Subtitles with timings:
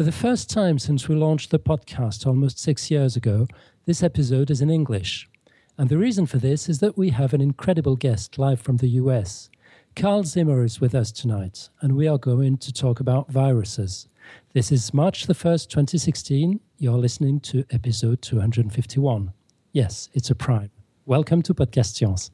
[0.00, 3.46] For the first time since we launched the podcast almost six years ago,
[3.84, 5.28] this episode is in English.
[5.76, 8.88] And the reason for this is that we have an incredible guest live from the
[9.02, 9.50] US.
[9.94, 14.08] Carl Zimmer is with us tonight, and we are going to talk about viruses.
[14.54, 16.60] This is March the 1st, 2016.
[16.78, 19.34] You're listening to episode 251.
[19.72, 20.70] Yes, it's a prime.
[21.04, 22.30] Welcome to Podcast Science.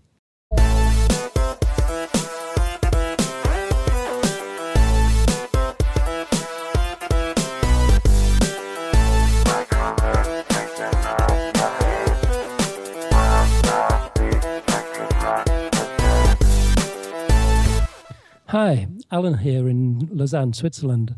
[19.10, 21.14] Alan here in Lausanne, Switzerland.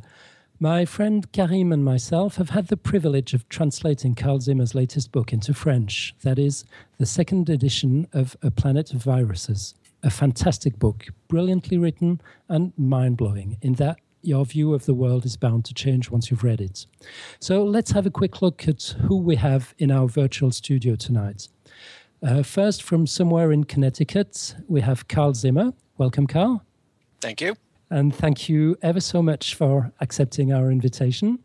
[0.60, 5.32] My friend Karim and myself have had the privilege of translating Carl Zimmer's latest book
[5.32, 6.14] into French.
[6.22, 6.64] That is,
[6.98, 9.74] the second edition of A Planet of Viruses.
[10.02, 15.24] A fantastic book, brilliantly written and mind blowing, in that your view of the world
[15.24, 16.86] is bound to change once you've read it.
[17.40, 21.48] So let's have a quick look at who we have in our virtual studio tonight.
[22.22, 25.72] Uh, first, from somewhere in Connecticut, we have Carl Zimmer.
[25.96, 26.64] Welcome, Carl.
[27.20, 27.54] Thank you.
[27.90, 31.38] And thank you ever so much for accepting our invitation.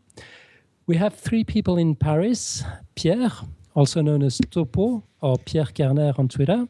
[0.86, 2.62] We have three people in Paris
[2.94, 3.32] Pierre,
[3.74, 6.68] also known as Topo or Pierre Kerner on Twitter.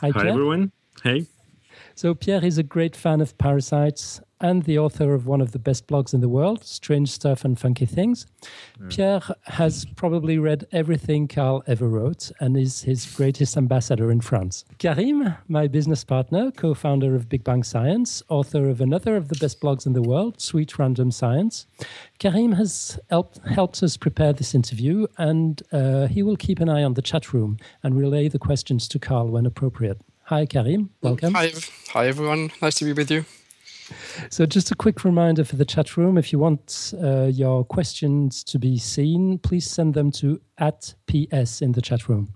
[0.00, 0.70] Hi, Hi everyone.
[1.02, 1.26] Hey.
[1.94, 5.58] So, Pierre is a great fan of parasites and the author of one of the
[5.58, 8.26] best blogs in the world, Strange Stuff and Funky Things.
[8.80, 8.90] Mm.
[8.90, 14.64] Pierre has probably read everything Carl ever wrote and is his greatest ambassador in France.
[14.78, 19.38] Karim, my business partner, co founder of Big Bang Science, author of another of the
[19.38, 21.66] best blogs in the world, Sweet Random Science.
[22.18, 26.82] Karim has helped, helped us prepare this interview and uh, he will keep an eye
[26.82, 30.00] on the chat room and relay the questions to Carl when appropriate.
[30.24, 30.90] Hi, Karim.
[31.02, 31.34] Welcome.
[31.34, 31.50] Hi,
[31.88, 32.52] hi everyone.
[32.62, 33.24] Nice to be with you.
[34.30, 38.44] So, just a quick reminder for the chat room if you want uh, your questions
[38.44, 42.32] to be seen, please send them to at PS in the chat room.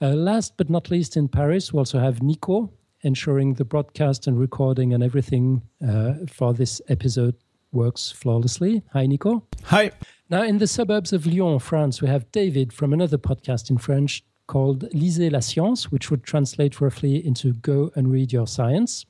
[0.00, 2.70] Uh, last but not least, in Paris, we also have Nico
[3.02, 7.36] ensuring the broadcast and recording and everything uh, for this episode
[7.72, 8.82] works flawlessly.
[8.92, 9.46] Hi, Nico.
[9.64, 9.92] Hi.
[10.28, 14.24] Now, in the suburbs of Lyon, France, we have David from another podcast in French
[14.46, 19.06] called Lisez la science, which would translate roughly into Go and Read Your Science.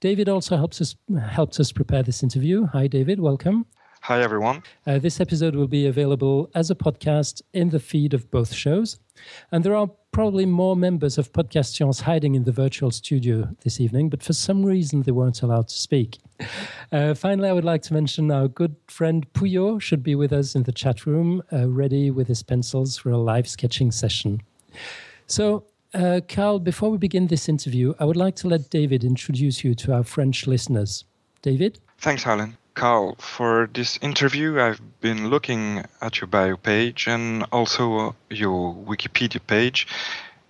[0.00, 0.96] David also helps us
[1.30, 2.66] helps us prepare this interview.
[2.66, 3.20] Hi, David.
[3.20, 3.66] Welcome.
[4.02, 4.62] Hi, everyone.
[4.86, 8.98] Uh, this episode will be available as a podcast in the feed of both shows.
[9.52, 13.78] And there are probably more members of Podcast Science hiding in the virtual studio this
[13.78, 16.18] evening, but for some reason they weren't allowed to speak.
[16.90, 20.54] Uh, finally, I would like to mention our good friend Puyo should be with us
[20.54, 24.40] in the chat room, uh, ready with his pencils for a live sketching session.
[25.26, 25.64] So,
[25.94, 29.74] uh, Carl, before we begin this interview, I would like to let David introduce you
[29.76, 31.04] to our French listeners.
[31.42, 31.78] David?
[31.98, 32.56] Thanks, Alan.
[32.74, 39.40] Carl, for this interview, I've been looking at your bio page and also your Wikipedia
[39.46, 39.86] page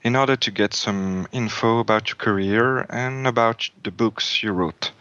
[0.02, 4.92] in order to get some info about your career and about the books you wrote.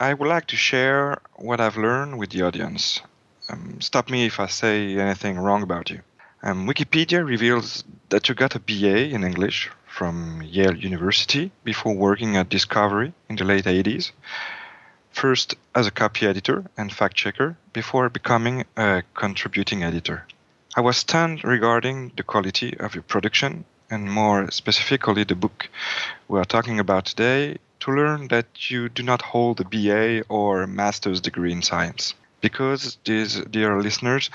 [0.00, 3.00] I would like to share what I've learned with the audience.
[3.48, 6.00] Um, stop me if I say anything wrong about you.
[6.44, 12.36] Um, Wikipedia reveals that you got a BA in English from Yale University before working
[12.36, 14.10] at Discovery in the late 80s.
[15.12, 20.26] First as a copy editor and fact checker before becoming a contributing editor.
[20.74, 25.68] I was stunned regarding the quality of your production and more specifically the book
[26.26, 30.66] we are talking about today to learn that you do not hold a BA or
[30.66, 32.14] master's degree in science.
[32.40, 34.28] Because, these dear listeners,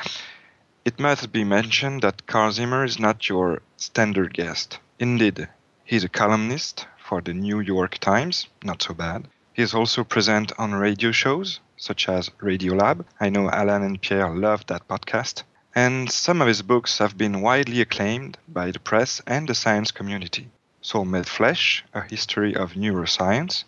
[0.88, 4.80] it must be mentioned that Carl Zimmer is not your standard guest.
[5.00, 5.50] Indeed,
[5.84, 9.28] he's a columnist for the New York Times, not so bad.
[9.52, 13.04] He is also present on radio shows, such as Radiolab.
[13.20, 15.44] I know Alan and Pierre love that podcast.
[15.76, 19.92] And some of his books have been widely acclaimed by the press and the science
[19.92, 20.48] community.
[20.80, 23.66] Soul Made Flesh, A History of Neuroscience,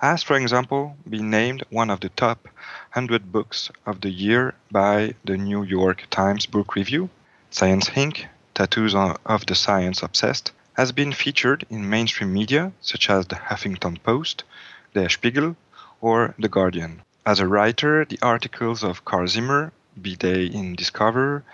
[0.00, 2.44] has, for example, been named one of the top
[2.94, 7.10] 100 books of the year by the New York Times Book Review.
[7.50, 13.26] Science Ink, Tattoos of the Science Obsessed, has been featured in mainstream media such as
[13.26, 14.44] the Huffington Post,
[14.94, 15.56] Der Spiegel,
[16.00, 17.02] or The Guardian.
[17.24, 21.44] As a writer, the articles of Carl Zimmer, be they in Discover,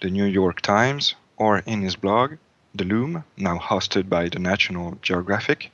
[0.00, 2.36] the New York Times, or in his blog,
[2.74, 5.70] The Loom, now hosted by the National Geographic,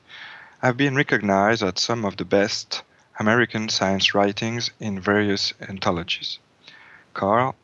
[0.63, 2.83] have been recognized as some of the best
[3.19, 6.39] American science writings in various anthologies.
[7.15, 7.55] Carl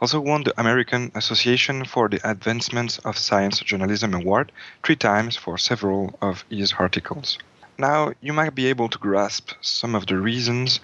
[0.00, 4.50] also won the American Association for the Advancement of Science Journalism Award
[4.82, 7.38] three times for several of his articles.
[7.78, 10.80] Now, you might be able to grasp some of the reasons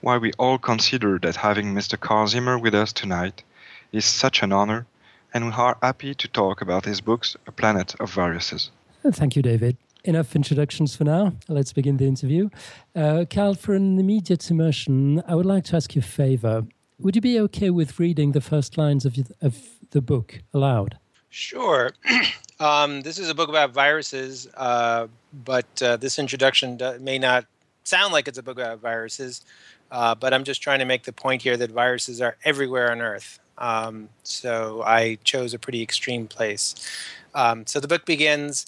[0.00, 2.00] why we all consider that having Mr.
[2.00, 3.42] Carl Zimmer with us tonight
[3.92, 4.86] is such an honor,
[5.34, 8.70] and we are happy to talk about his books, A Planet of Viruses.
[9.02, 9.76] Thank you, David.
[10.04, 11.34] Enough introductions for now.
[11.48, 12.48] Let's begin the interview.
[12.94, 16.66] Uh, Carl, for an immediate immersion, I would like to ask you a favor.
[16.98, 19.58] Would you be okay with reading the first lines of, of
[19.90, 20.98] the book aloud?
[21.28, 21.90] Sure.
[22.60, 25.06] um, this is a book about viruses, uh,
[25.44, 27.44] but uh, this introduction may not
[27.84, 29.42] sound like it's a book about viruses,
[29.90, 33.02] uh, but I'm just trying to make the point here that viruses are everywhere on
[33.02, 33.38] Earth.
[33.58, 36.74] Um, so I chose a pretty extreme place.
[37.34, 38.66] Um, so the book begins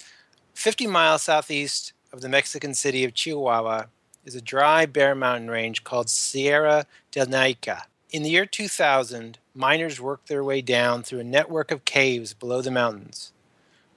[0.54, 3.86] 50 miles southeast of the Mexican city of Chihuahua
[4.24, 7.82] is a dry, bare mountain range called Sierra del Naica.
[8.10, 12.60] In the year 2000, miners worked their way down through a network of caves below
[12.60, 13.32] the mountains.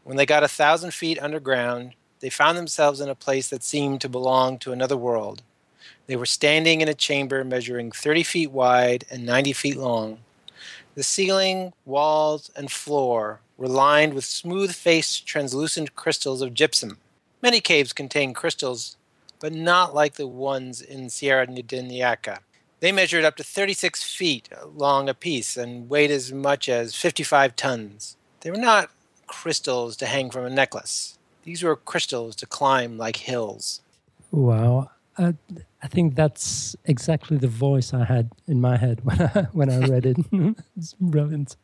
[0.04, 4.02] When they got a thousand feet underground, they found themselves in a place that seemed
[4.02, 5.44] to belong to another world.
[6.08, 10.20] They were standing in a chamber measuring 30 feet wide and 90 feet long.
[10.96, 16.98] The ceiling, walls, and floor were lined with smooth faced, translucent crystals of gypsum.
[17.42, 18.98] Many caves contain crystals,
[19.40, 21.62] but not like the ones in Sierra de
[22.80, 28.18] They measured up to 36 feet long apiece and weighed as much as 55 tons.
[28.42, 28.90] They were not
[29.28, 31.18] crystals to hang from a necklace.
[31.44, 33.82] These were crystals to climb like hills.
[34.32, 34.90] Wow.
[35.18, 35.34] Uh,
[35.82, 39.80] I think that's exactly the voice I had in my head when I when I
[39.88, 40.18] read it.
[40.78, 41.56] it's brilliant.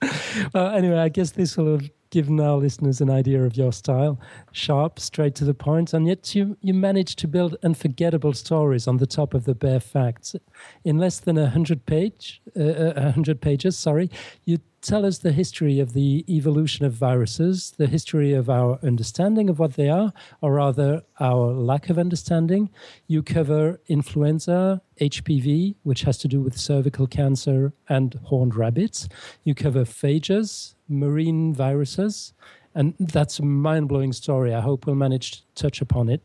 [0.53, 4.19] Well, anyway, I guess this will given our listeners an idea of your style:
[4.51, 8.97] sharp, straight to the point, and yet you you managed to build unforgettable stories on
[8.97, 10.35] the top of the bare facts.
[10.83, 14.09] In less than a hundred page, uh, uh a hundred pages, sorry,
[14.45, 19.49] you tell us the history of the evolution of viruses, the history of our understanding
[19.49, 20.11] of what they are,
[20.41, 22.69] or rather our lack of understanding.
[23.07, 29.07] You cover influenza, HPV, which has to do with cervical cancer and horned rabbits.
[29.43, 32.33] You cover phages, marine viruses,
[32.75, 34.53] and that's a mind blowing story.
[34.53, 36.21] I hope we'll manage to touch upon it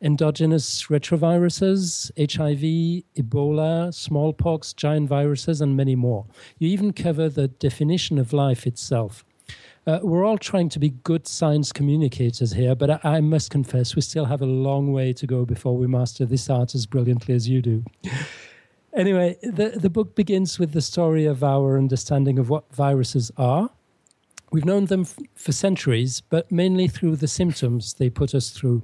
[0.00, 6.26] endogenous retroviruses, HIV, Ebola, smallpox, giant viruses, and many more.
[6.58, 9.24] You even cover the definition of life itself.
[9.86, 13.96] Uh, we're all trying to be good science communicators here, but I, I, must confess
[13.96, 17.34] we still have a long way to go before we master this art as brilliantly
[17.34, 17.84] as you do.
[18.92, 23.70] anyway, the, the book begins with the story of our understanding of what viruses are.
[24.50, 28.82] We've known them f- for centuries, but mainly through the symptoms they put us through.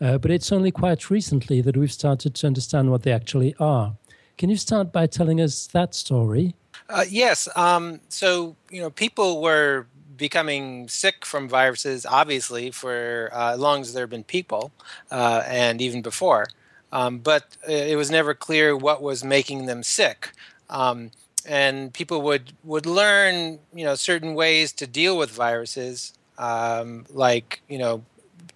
[0.00, 3.96] Uh, but it's only quite recently that we've started to understand what they actually are.
[4.36, 6.54] Can you start by telling us that story?
[6.88, 7.48] Uh, yes.
[7.56, 9.86] Um, so, you know, people were
[10.16, 14.72] becoming sick from viruses, obviously, for uh, as long as there have been people,
[15.10, 16.46] uh, and even before.
[16.92, 20.32] Um, but uh, it was never clear what was making them sick.
[20.68, 21.10] Um,
[21.46, 27.60] and people would, would learn, you know, certain ways to deal with viruses, um, like,
[27.68, 28.02] you know,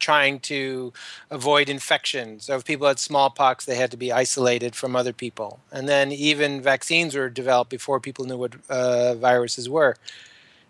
[0.00, 0.92] trying to
[1.30, 2.40] avoid infection.
[2.40, 5.60] So if people had smallpox, they had to be isolated from other people.
[5.70, 9.96] And then even vaccines were developed before people knew what uh, viruses were.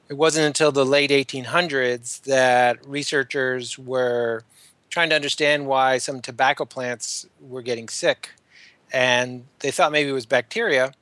[0.08, 4.42] It wasn't until the late 1800s that researchers were
[4.90, 8.30] trying to understand why some tobacco plants were getting sick.
[8.92, 10.92] And they thought maybe it was bacteria.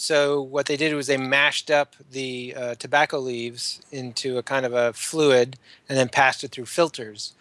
[0.00, 4.64] So what they did was they mashed up the uh, tobacco leaves into a kind
[4.64, 5.58] of a fluid
[5.90, 7.34] and then passed it through filters.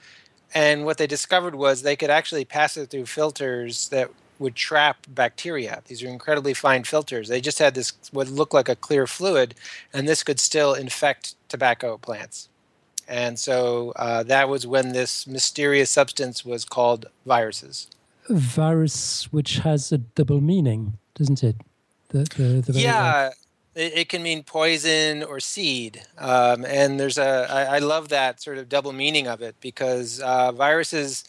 [0.53, 4.97] And what they discovered was they could actually pass it through filters that would trap
[5.07, 5.81] bacteria.
[5.87, 7.29] These are incredibly fine filters.
[7.29, 9.55] They just had this what looked like a clear fluid,
[9.93, 12.49] and this could still infect tobacco plants.
[13.07, 17.87] And so uh, that was when this mysterious substance was called viruses.
[18.29, 21.55] Virus, which has a double meaning, doesn't it?
[22.09, 23.29] The, the, the yeah,
[23.75, 26.01] it, it, can mean poison or seed.
[26.17, 30.19] Um, and there's a, I, I love that sort of double meaning of it because
[30.19, 31.23] uh, viruses,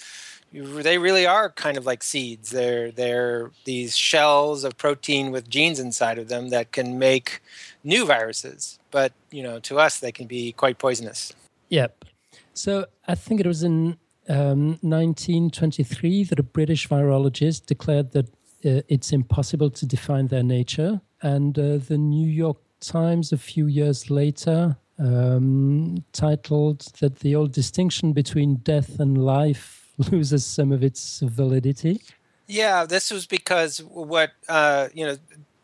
[0.53, 2.51] they really are kind of like seeds.
[2.51, 7.43] They're, they're these shells of protein with genes inside of them that can make
[7.85, 8.79] new viruses.
[8.91, 11.35] But, you know, to us, they can be quite poisonous.
[11.69, 12.07] Yep.
[12.55, 18.29] So I think it was in um, 1923 that a British virologist declared that
[18.65, 21.01] uh, it's impossible to define their nature.
[21.23, 27.53] And uh, the New York Times, a few years later, um, titled that the old
[27.53, 32.01] distinction between death and life loses some of its validity.
[32.47, 35.17] Yeah, this was because what uh, you know.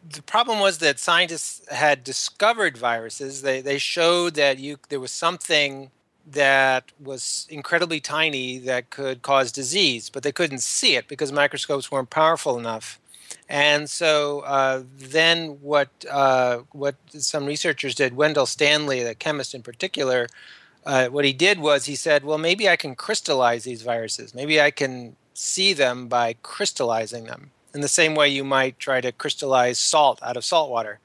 [0.09, 3.43] The problem was that scientists had discovered viruses.
[3.43, 5.91] They they showed that you there was something
[6.27, 11.91] that was incredibly tiny that could cause disease, but they couldn't see it because microscopes
[11.91, 12.99] weren't powerful enough.
[13.49, 19.63] And so uh, then, what uh, what some researchers did, Wendell Stanley, the chemist in
[19.63, 20.27] particular,
[20.85, 24.35] uh, what he did was he said, "Well, maybe I can crystallize these viruses.
[24.35, 29.01] Maybe I can see them by crystallizing them in the same way you might try
[29.01, 30.99] to crystallize salt out of salt water."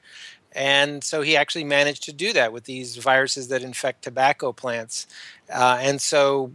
[0.54, 5.06] And so he actually managed to do that with these viruses that infect tobacco plants.
[5.52, 6.52] Uh, and so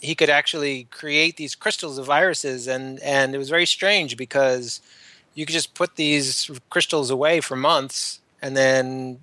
[0.00, 2.66] he could actually create these crystals of viruses.
[2.66, 4.80] And, and it was very strange because
[5.34, 9.20] you could just put these crystals away for months and then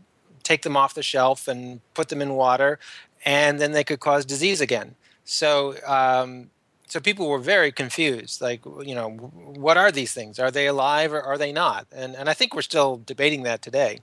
[0.47, 2.79] take them off the shelf and put them in water,
[3.25, 4.95] and then they could cause disease again.
[5.25, 6.49] So, um,
[6.87, 8.41] so people were very confused.
[8.41, 10.39] Like, you know, what are these things?
[10.39, 11.87] Are they alive or are they not?
[11.91, 13.99] And and I think we're still debating that today.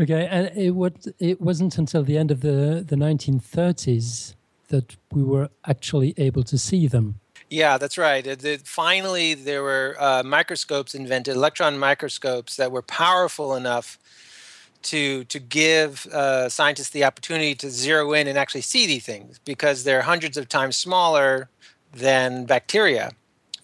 [0.00, 4.34] Okay, and it would it wasn't until the end of the the 1930s
[4.68, 7.20] that we were actually able to see them.
[7.48, 8.26] Yeah, that's right.
[8.26, 13.98] It, it, finally, there were uh, microscopes invented, electron microscopes that were powerful enough
[14.82, 19.38] to to give uh, scientists the opportunity to zero in and actually see these things
[19.44, 21.48] because they're hundreds of times smaller
[21.96, 23.12] than bacteria.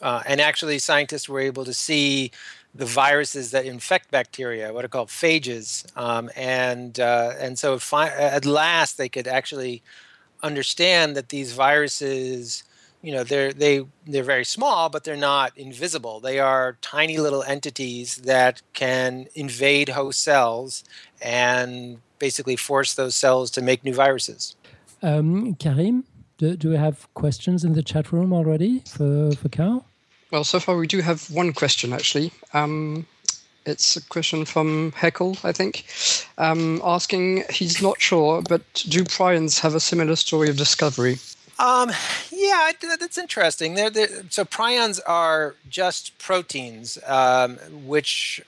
[0.01, 2.33] Uh, and actually, scientists were able to see
[2.75, 5.85] the viruses that infect bacteria, what are called phages.
[5.97, 9.83] Um, and, uh, and so fi- at last, they could actually
[10.43, 12.65] understand that these viruses
[13.03, 17.43] you know they're they they're very small but they're not invisible they are tiny little
[17.43, 20.85] entities that can invade host cells
[21.21, 24.57] and basically force those cells to make new viruses
[25.03, 26.05] um, karim
[26.43, 29.87] do, do we have questions in the chat room already for, for Carl?
[30.33, 32.33] Well, so far we do have one question actually.
[32.53, 33.07] Um,
[33.65, 35.85] it's a question from Heckle, I think,
[36.39, 41.19] um, asking he's not sure, but do prions have a similar story of discovery?
[41.61, 41.93] Um,
[42.33, 43.75] yeah, that's interesting.
[43.75, 48.43] They're, they're, so prions are just proteins um, which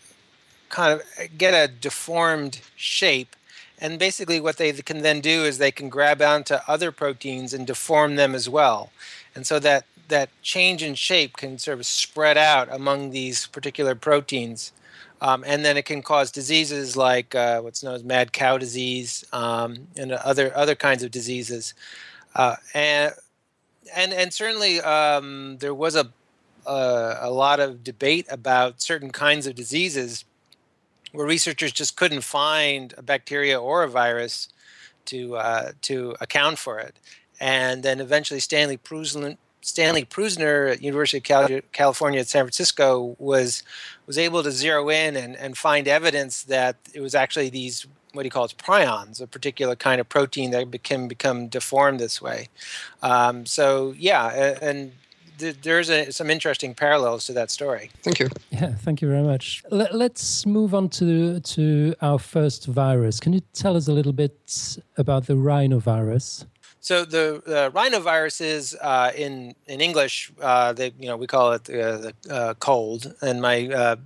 [0.69, 3.37] kind of get a deformed shape
[3.85, 7.67] and basically, what they can then do is they can grab onto other proteins and
[7.67, 8.91] deform them as well.
[9.35, 13.95] And so that that change in shape can sort of spread out among these particular
[13.95, 14.73] proteins.
[15.21, 19.23] Um, and then it can cause diseases like uh, what's known as mad cow disease
[19.35, 21.75] um, and other other kinds of diseases.
[22.35, 23.13] Uh, and
[23.95, 26.11] and and certainly um, there was a,
[26.65, 30.25] a a lot of debate about certain kinds of diseases
[31.15, 34.49] where researchers just couldn't find a bacteria or a virus
[35.07, 36.97] to uh, to account for it.
[37.41, 43.63] And then eventually Stanley Prusiner, Stanley Prusiner at University of California at San Francisco was
[44.07, 48.27] was able to zero in and, and find evidence that it was actually these what
[48.27, 52.49] he calls prions, a particular kind of protein that can become deformed this way.
[53.03, 54.93] Um, so yeah, and
[55.39, 57.91] there's a, some interesting parallels to that story.
[58.03, 58.29] Thank you.
[58.51, 59.63] Yeah, thank you very much.
[59.71, 63.21] Let, us move on to to our first virus.
[63.21, 66.47] Can you tell us a little bit about the rhinovirus?
[66.81, 71.69] So the, the rhinoviruses uh, in in English, uh, they you know we call it
[71.71, 73.97] uh, the uh, cold, and my uh,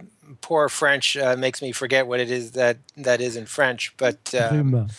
[0.41, 4.19] poor French uh, makes me forget what it is that that is in French, but.
[4.33, 4.91] Rhume.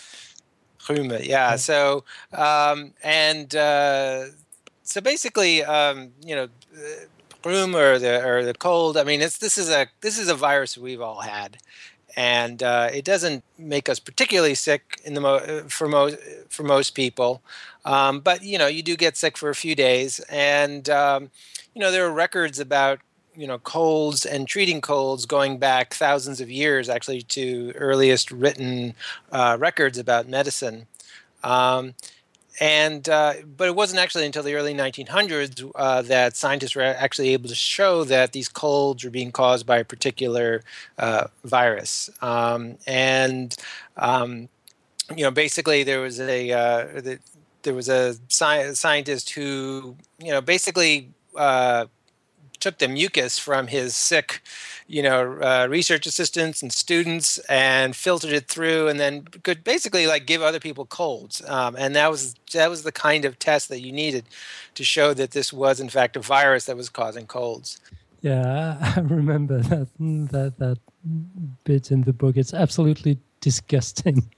[0.88, 1.55] Rhume, yeah.
[1.55, 3.53] So, um, and
[4.89, 6.48] so basically, um, you know,
[7.43, 8.98] rhume or the or the cold.
[8.98, 11.58] I mean, it's this is a this is a virus we've all had,
[12.15, 16.17] and uh, it doesn't make us particularly sick in the mo- for most
[16.50, 17.41] for most people.
[17.86, 21.29] Um, but you know, you do get sick for a few days, and um,
[21.75, 23.00] you know there are records about
[23.36, 28.96] you know colds and treating colds going back thousands of years, actually to earliest written
[29.31, 30.88] uh, records about medicine.
[31.43, 31.93] Um,
[32.60, 37.30] and uh, but it wasn't actually until the early 1900s uh, that scientists were actually
[37.30, 40.62] able to show that these colds were being caused by a particular
[40.98, 42.10] uh, virus.
[42.22, 43.56] Um, and
[43.98, 44.50] um,
[45.16, 47.20] you know, basically, there was a uh, the,
[47.63, 51.86] there was a sci- scientist who you know basically uh,
[52.60, 54.42] took the mucus from his sick
[54.88, 60.08] you know uh, research assistants and students and filtered it through and then could basically
[60.08, 63.70] like give other people colds um, and that was that was the kind of test
[63.70, 64.25] that you needed
[64.75, 67.80] to show that this was in fact a virus that was causing colds.
[68.22, 69.88] Yeah i remember that
[70.32, 70.78] that that
[71.63, 72.36] bit in the book.
[72.38, 74.30] It's absolutely disgusting.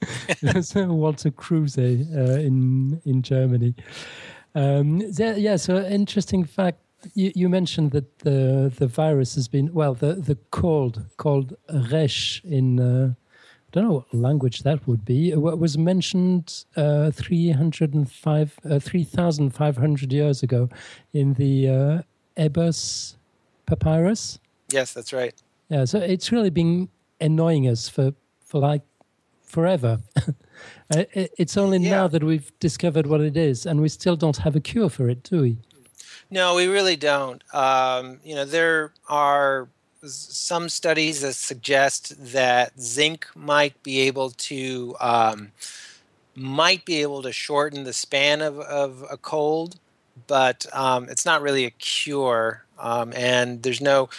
[0.75, 3.73] Walter kruse uh, in in germany.
[4.53, 6.79] Um, yeah so interesting fact
[7.13, 11.55] you, you, mentioned that the the virus has been well the the cold called
[11.91, 13.13] resh in uh,
[13.71, 15.33] don't know what language that would be.
[15.33, 20.69] What was mentioned uh, 305, uh, 3,500 years ago
[21.13, 22.01] in the uh,
[22.37, 23.17] Ebers
[23.65, 24.39] papyrus.
[24.71, 25.33] Yes, that's right.
[25.69, 26.89] Yeah, so it's really been
[27.21, 28.81] annoying us for, for like
[29.41, 29.99] forever.
[30.89, 31.91] it's only yeah.
[31.91, 35.09] now that we've discovered what it is, and we still don't have a cure for
[35.09, 35.57] it, do we?
[36.31, 37.43] No, we really don't.
[37.53, 39.67] Um, you know, there are
[40.05, 45.51] some studies that suggest that zinc might be able to um,
[46.35, 49.77] might be able to shorten the span of, of a cold,
[50.27, 54.09] but um, it's not really a cure, um, and there's no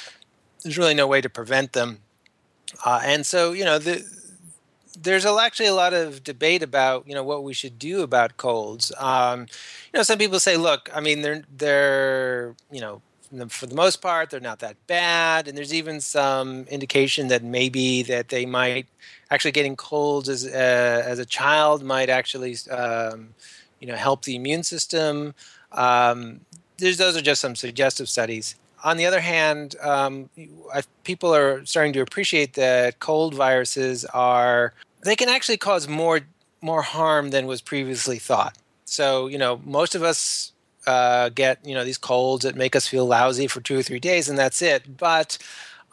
[0.63, 2.01] there's really no way to prevent them.
[2.85, 4.05] Uh, and so, you know, the,
[5.01, 8.93] there's actually a lot of debate about you know what we should do about colds.
[8.99, 9.41] Um,
[9.93, 13.03] you know, some people say, look, I mean, they're they're you know
[13.49, 18.03] for the most part they're not that bad, and there's even some indication that maybe
[18.03, 18.87] that they might
[19.31, 23.35] actually getting colds as uh, as a child might actually um,
[23.81, 25.35] you know help the immune system.
[25.73, 26.41] Um,
[26.79, 30.29] there's those are just some suggestive studies on the other hand, um,
[31.05, 34.73] people are starting to appreciate that cold viruses are
[35.03, 36.21] they can actually cause more
[36.61, 38.57] more harm than was previously thought.
[38.85, 40.53] So you know, most of us
[40.87, 44.01] uh, get you know these colds that make us feel lousy for two or three
[44.01, 44.97] days, and that's it.
[44.97, 45.39] But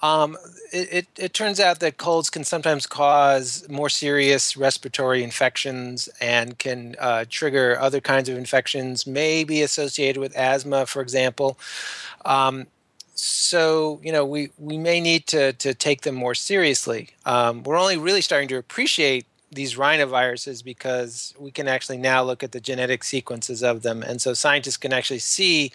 [0.02, 0.38] um,
[0.72, 6.58] it, it, it, turns out that colds can sometimes cause more serious respiratory infections and
[6.58, 11.60] can uh, trigger other kinds of infections, maybe associated with asthma, for example.
[12.24, 12.68] Um,
[13.20, 17.10] so you know we we may need to to take them more seriously.
[17.26, 22.44] Um, we're only really starting to appreciate these rhinoviruses because we can actually now look
[22.44, 25.72] at the genetic sequences of them, and so scientists can actually see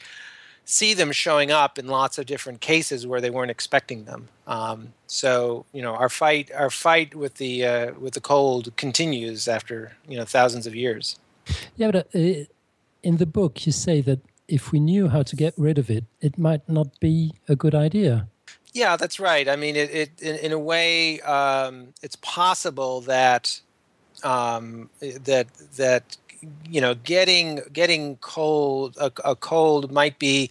[0.65, 4.29] see them showing up in lots of different cases where they weren't expecting them.
[4.47, 9.49] Um, so you know our fight our fight with the uh, with the cold continues
[9.49, 11.19] after you know thousands of years.
[11.77, 12.45] Yeah, but uh,
[13.03, 16.05] in the book you say that if we knew how to get rid of it,
[16.21, 18.29] it might not be a good idea.
[18.73, 19.49] Yeah, that's right.
[19.49, 23.61] I mean, it, it in, in a way, um, it's possible that
[24.23, 26.17] um, that that
[26.69, 30.51] you know, getting getting cold a, a cold might be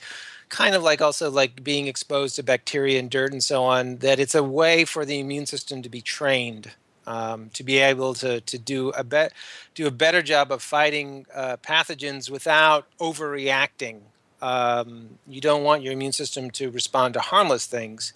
[0.49, 3.97] kind of like also like being exposed to bacteria and dirt and so on.
[3.97, 6.71] That it's a way for the immune system to be trained
[7.07, 9.33] um, to be able to to do a bet
[9.75, 14.01] do a better job of fighting uh, pathogens without overreacting.
[14.41, 18.13] Um, you don't want your immune system to respond to harmless things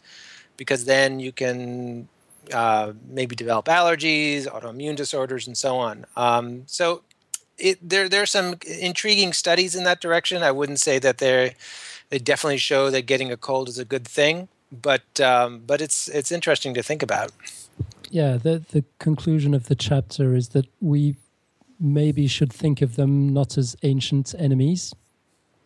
[0.57, 2.09] because then you can
[2.53, 6.05] uh, maybe develop allergies, autoimmune disorders, and so on.
[6.15, 7.03] Um, so
[7.57, 10.43] it, there there are some intriguing studies in that direction.
[10.43, 11.55] I wouldn't say that they
[12.09, 16.07] they definitely show that getting a cold is a good thing, but um, but it's
[16.07, 17.31] it's interesting to think about
[18.09, 21.15] yeah, the the conclusion of the chapter is that we
[21.79, 24.93] maybe should think of them not as ancient enemies,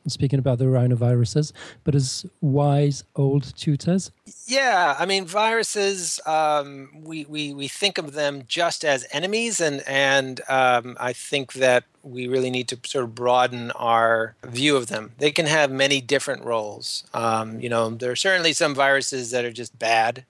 [0.07, 1.51] speaking about the rhinoviruses,
[1.83, 4.11] but as wise old tutors?
[4.45, 9.83] Yeah, I mean, viruses, um, we, we, we think of them just as enemies, and,
[9.87, 14.87] and um, I think that we really need to sort of broaden our view of
[14.87, 15.11] them.
[15.19, 17.03] They can have many different roles.
[17.13, 20.25] Um, you know, there are certainly some viruses that are just bad,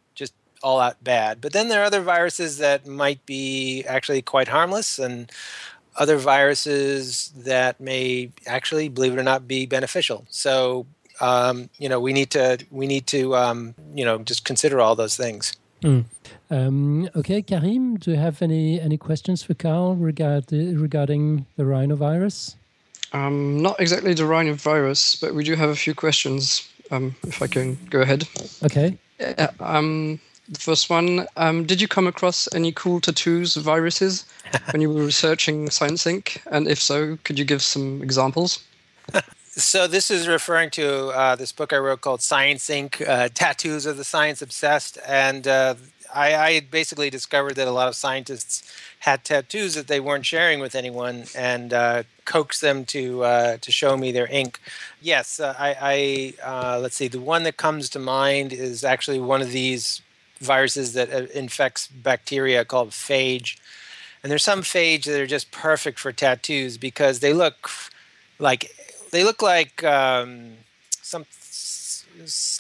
[0.64, 1.42] all out bad.
[1.42, 5.32] But then there are other viruses that might be actually quite harmless and
[5.98, 10.26] other viruses that may actually, believe it or not, be beneficial.
[10.30, 10.86] So
[11.22, 14.96] um, you know we need to we need to um, you know just consider all
[14.96, 15.56] those things.
[15.82, 16.06] Mm.
[16.50, 22.56] Um, okay, Karim, do you have any any questions for Carl regard, regarding the rhinovirus?
[23.14, 26.68] Um, not exactly the rhinovirus, but we do have a few questions.
[26.92, 28.28] Um, if I can go ahead.
[28.64, 28.98] Okay.
[29.20, 30.20] Uh, um,
[30.52, 31.26] the first one.
[31.38, 34.26] Um, did you come across any cool tattoos viruses
[34.72, 36.42] when you were researching Science Ink?
[36.52, 38.64] And if so, could you give some examples?
[39.50, 43.86] so this is referring to uh, this book I wrote called Science Ink: uh, Tattoos
[43.86, 45.76] of the Science Obsessed, and uh,
[46.14, 50.60] I, I basically discovered that a lot of scientists had tattoos that they weren't sharing
[50.60, 54.60] with anyone, and uh, coaxed them to uh, to show me their ink.
[55.02, 57.08] Yes, uh, I, I let's see.
[57.08, 60.02] The one that comes to mind is actually one of these
[60.42, 63.58] viruses that uh, infects bacteria called phage.
[64.22, 67.70] And there's some phage that are just perfect for tattoos because they look
[68.40, 68.76] like
[69.12, 70.54] they look like um,
[71.02, 71.26] some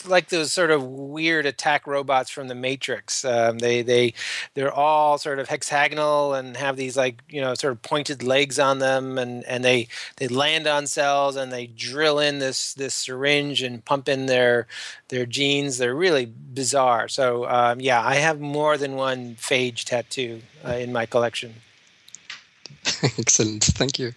[0.07, 3.25] like those sort of weird attack robots from the Matrix.
[3.25, 4.13] Um, they they
[4.53, 8.59] they're all sort of hexagonal and have these like you know sort of pointed legs
[8.59, 12.93] on them, and and they they land on cells and they drill in this this
[12.93, 14.67] syringe and pump in their
[15.09, 15.77] their genes.
[15.77, 17.07] They're really bizarre.
[17.07, 21.55] So um, yeah, I have more than one phage tattoo uh, in my collection.
[23.17, 24.13] Excellent, thank you.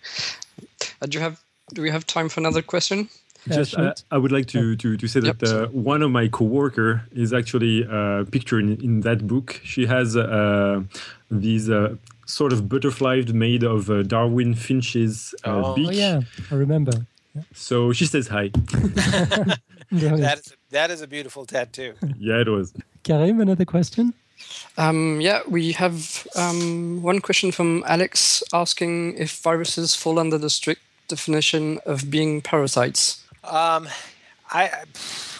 [1.01, 1.41] Uh, do you have
[1.73, 3.09] do we have time for another question?
[3.49, 7.03] Just, uh, I would like to to, to say that uh, one of my coworker
[7.13, 9.61] is actually uh, pictured in, in that book.
[9.63, 10.83] She has uh,
[11.31, 15.75] these uh, sort of butterflies made of uh, Darwin Finch's oh.
[15.75, 15.89] beak.
[15.89, 17.07] Oh yeah, I remember.
[17.35, 17.43] Yeah.
[17.53, 18.49] So she says hi.
[19.91, 21.95] that is that is a beautiful tattoo.
[22.19, 22.73] yeah, it was.
[23.03, 24.15] Karim, another question.
[24.77, 30.51] Um, yeah, we have um, one question from Alex asking if viruses fall under the
[30.51, 33.24] strict definition of being parasites.
[33.45, 33.89] Um,
[34.51, 34.71] I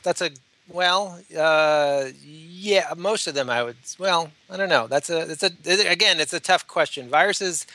[0.03, 0.31] that's a
[0.69, 3.77] well, uh, yeah, most of them I would.
[3.99, 4.87] Well, I don't know.
[4.87, 5.51] That's a it's a
[5.91, 7.09] again, it's a tough question.
[7.09, 7.67] Viruses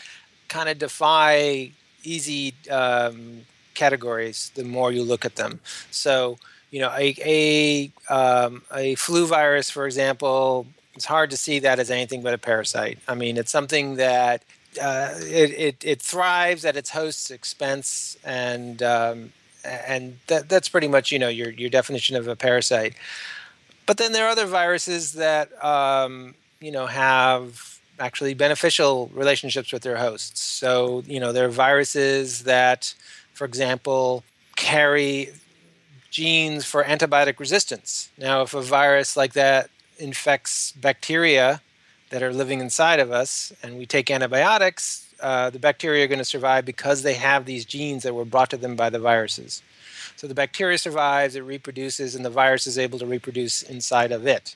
[0.48, 1.72] kind of defy
[2.04, 3.42] easy um,
[3.76, 5.60] categories the more you look at them.
[5.92, 6.40] So
[6.72, 7.16] you know, a
[8.10, 12.34] a um, a flu virus, for example, it's hard to see that as anything but
[12.34, 13.00] a parasite.
[13.08, 14.44] I mean, it's something that
[14.82, 20.88] uh, it, it, it thrives at its host's expense, and um, and that, that's pretty
[20.88, 22.96] much you know your your definition of a parasite.
[23.86, 29.84] But then there are other viruses that um, you know have actually beneficial relationships with
[29.84, 30.42] their hosts.
[30.42, 32.94] So you know there are viruses that,
[33.34, 34.24] for example,
[34.56, 35.30] carry
[36.10, 38.10] genes for antibiotic resistance.
[38.18, 41.62] Now, if a virus like that infects bacteria
[42.10, 46.20] that are living inside of us, and we take antibiotics, uh, the bacteria are going
[46.20, 49.62] to survive because they have these genes that were brought to them by the viruses.
[50.16, 54.28] So the bacteria survives, it reproduces, and the virus is able to reproduce inside of
[54.28, 54.56] it.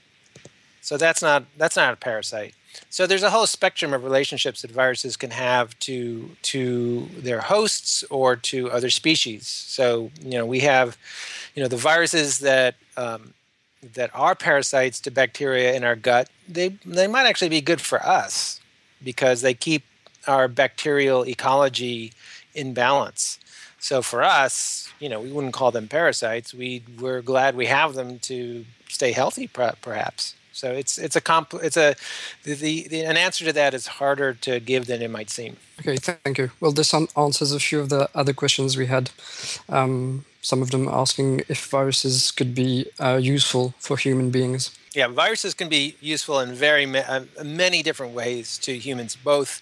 [0.82, 2.54] So that's not that's not a parasite.
[2.89, 8.04] So there's a whole spectrum of relationships that viruses can have to to their hosts
[8.10, 9.47] or to other species.
[9.47, 10.97] So you know we have,
[11.56, 13.34] you know, the viruses that um,
[13.93, 16.30] that are parasites to bacteria in our gut.
[16.47, 18.60] They they might actually be good for us
[19.04, 19.84] because they keep
[20.28, 22.14] our bacterial ecology
[22.54, 23.40] in balance.
[23.80, 26.54] So for us, you know, we wouldn't call them parasites.
[26.54, 30.36] We we're glad we have them to stay healthy, perhaps.
[30.54, 31.96] So it's it's a comp it's a
[32.44, 35.58] the, the, an answer to that is harder to give than it might seem.
[35.80, 36.52] Okay, thank you.
[36.60, 39.10] Well, this answers a few of the other questions we had.
[39.68, 44.78] Um, some of them asking if viruses could be uh, useful for human beings.
[44.94, 49.62] Yeah, viruses can be useful in very ma- uh, many different ways to humans, both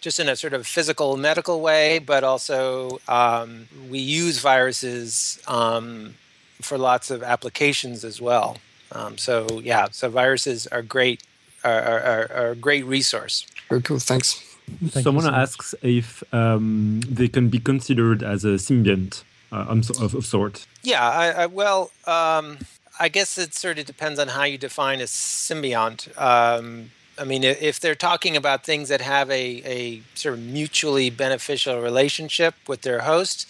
[0.00, 6.14] just in a sort of physical medical way, but also um, we use viruses um,
[6.60, 8.58] for lots of applications as well.
[8.92, 11.22] Um, so yeah, so viruses are great,
[11.64, 13.46] are, are, are a great resource.
[13.68, 13.98] Very cool.
[13.98, 14.44] Thanks.
[14.84, 20.14] Thank Someone so asks if um, they can be considered as a symbiont uh, of,
[20.14, 20.66] of sort.
[20.82, 22.58] Yeah, I, I, well, um,
[23.00, 26.08] I guess it sort of depends on how you define a symbiont.
[26.20, 31.10] Um, I mean, if they're talking about things that have a, a sort of mutually
[31.10, 33.46] beneficial relationship with their host,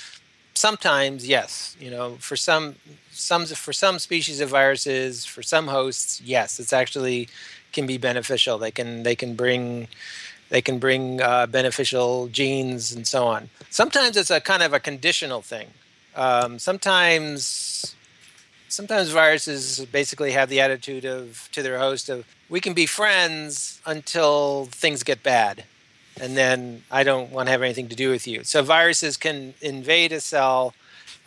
[0.54, 1.76] sometimes yes.
[1.80, 2.76] You know, for some
[3.10, 7.28] some for some species of viruses, for some hosts, yes, it's actually
[7.72, 8.58] can be beneficial.
[8.58, 9.88] They can they can bring
[10.48, 13.50] they can bring uh, beneficial genes and so on.
[13.70, 15.68] Sometimes it's a kind of a conditional thing.
[16.16, 17.94] Um, sometimes
[18.68, 23.80] sometimes viruses basically have the attitude of to their host of we can be friends
[23.84, 25.64] until things get bad
[26.20, 28.44] and then i don't want to have anything to do with you.
[28.44, 30.74] So viruses can invade a cell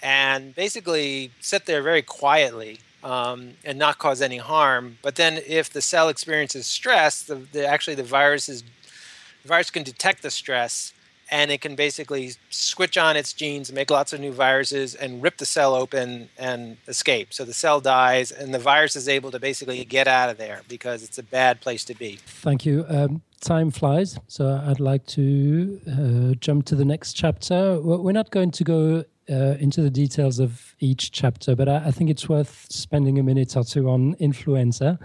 [0.01, 4.97] and basically sit there very quietly um, and not cause any harm.
[5.01, 8.63] But then if the cell experiences stress the, the actually the virus is
[9.43, 10.93] the virus can detect the stress
[11.31, 15.37] and it can basically switch on its genes, make lots of new viruses, and rip
[15.37, 17.33] the cell open and escape.
[17.33, 20.61] So the cell dies, and the virus is able to basically get out of there
[20.67, 22.19] because it's a bad place to be.
[22.25, 22.85] Thank you.
[22.89, 27.79] Um, time flies, so I'd like to uh, jump to the next chapter.
[27.79, 31.91] We're not going to go uh, into the details of each chapter, but I, I,
[31.91, 34.99] think it's worth spending a minute or two on influenza.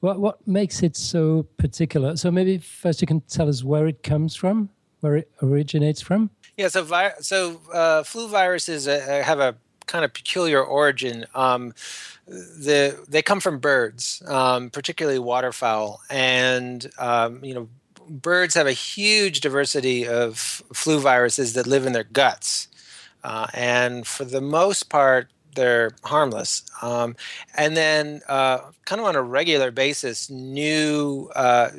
[0.00, 2.16] What, what makes it so particular?
[2.16, 4.68] So maybe first you can tell us where it comes from
[5.04, 6.30] where it originates from?
[6.56, 9.54] Yeah, so vi- so uh, flu viruses uh, have a
[9.86, 11.26] kind of peculiar origin.
[11.34, 11.74] Um,
[12.26, 17.68] the they come from birds, um, particularly waterfowl, and um, you know
[18.08, 20.38] birds have a huge diversity of
[20.72, 22.68] flu viruses that live in their guts,
[23.22, 26.62] uh, and for the most part, they're harmless.
[26.80, 27.14] Um,
[27.54, 31.70] and then, uh, kind of on a regular basis, new uh,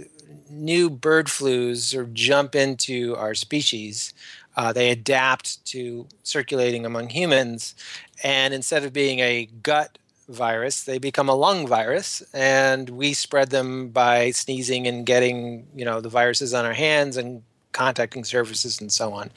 [0.49, 4.13] new bird flus of jump into our species.
[4.55, 7.75] Uh, they adapt to circulating among humans,
[8.23, 9.97] and instead of being a gut
[10.29, 15.85] virus, they become a lung virus, and we spread them by sneezing and getting you
[15.85, 19.29] know the viruses on our hands and contacting surfaces and so on.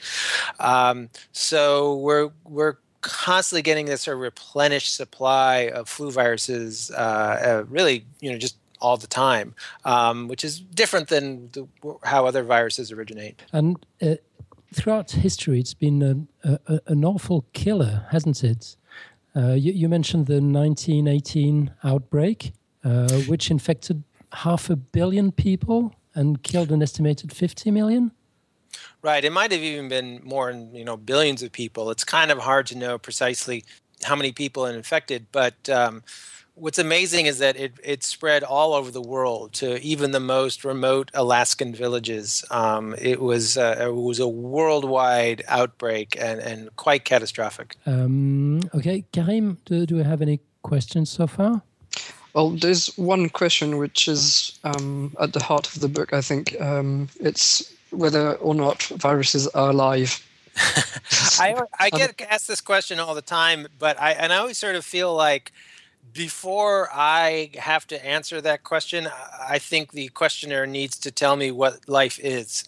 [0.59, 7.61] Um, so we're we're constantly getting this sort of replenished supply of flu viruses, uh,
[7.61, 11.67] uh, really, you know, just all the time, um, which is different than the,
[12.03, 13.41] how other viruses originate.
[13.51, 14.15] And uh,
[14.73, 18.75] throughout history, it's been an, a, an awful killer, hasn't it?
[19.35, 26.41] Uh, you, you, mentioned the 1918 outbreak, uh, which infected half a billion people and
[26.43, 28.11] killed an estimated 50 million.
[29.01, 29.23] Right.
[29.23, 31.89] It might have even been more you know billions of people.
[31.91, 33.63] It's kind of hard to know precisely
[34.03, 36.03] how many people are infected, but um,
[36.59, 40.63] what's amazing is that it, it spread all over the world to even the most
[40.63, 42.43] remote Alaskan villages.
[42.51, 47.75] Um, it was uh, it was a worldwide outbreak and, and quite catastrophic.
[47.85, 51.61] Um, okay, Karim, do, do we have any questions so far?
[52.33, 56.13] Well, there's one question which is um, at the heart of the book.
[56.13, 60.25] I think um, it's whether or not viruses are alive.
[61.39, 64.75] I I get asked this question all the time, but I and I always sort
[64.75, 65.51] of feel like
[66.13, 69.07] before I have to answer that question,
[69.47, 72.63] I think the questioner needs to tell me what life is.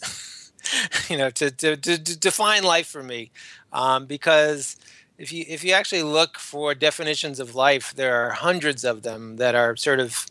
[1.10, 3.32] you know, to, to, to, to, define life for me,
[3.74, 4.78] um, because
[5.18, 9.38] if you if you actually look for definitions of life, there are hundreds of them
[9.38, 10.28] that are sort of,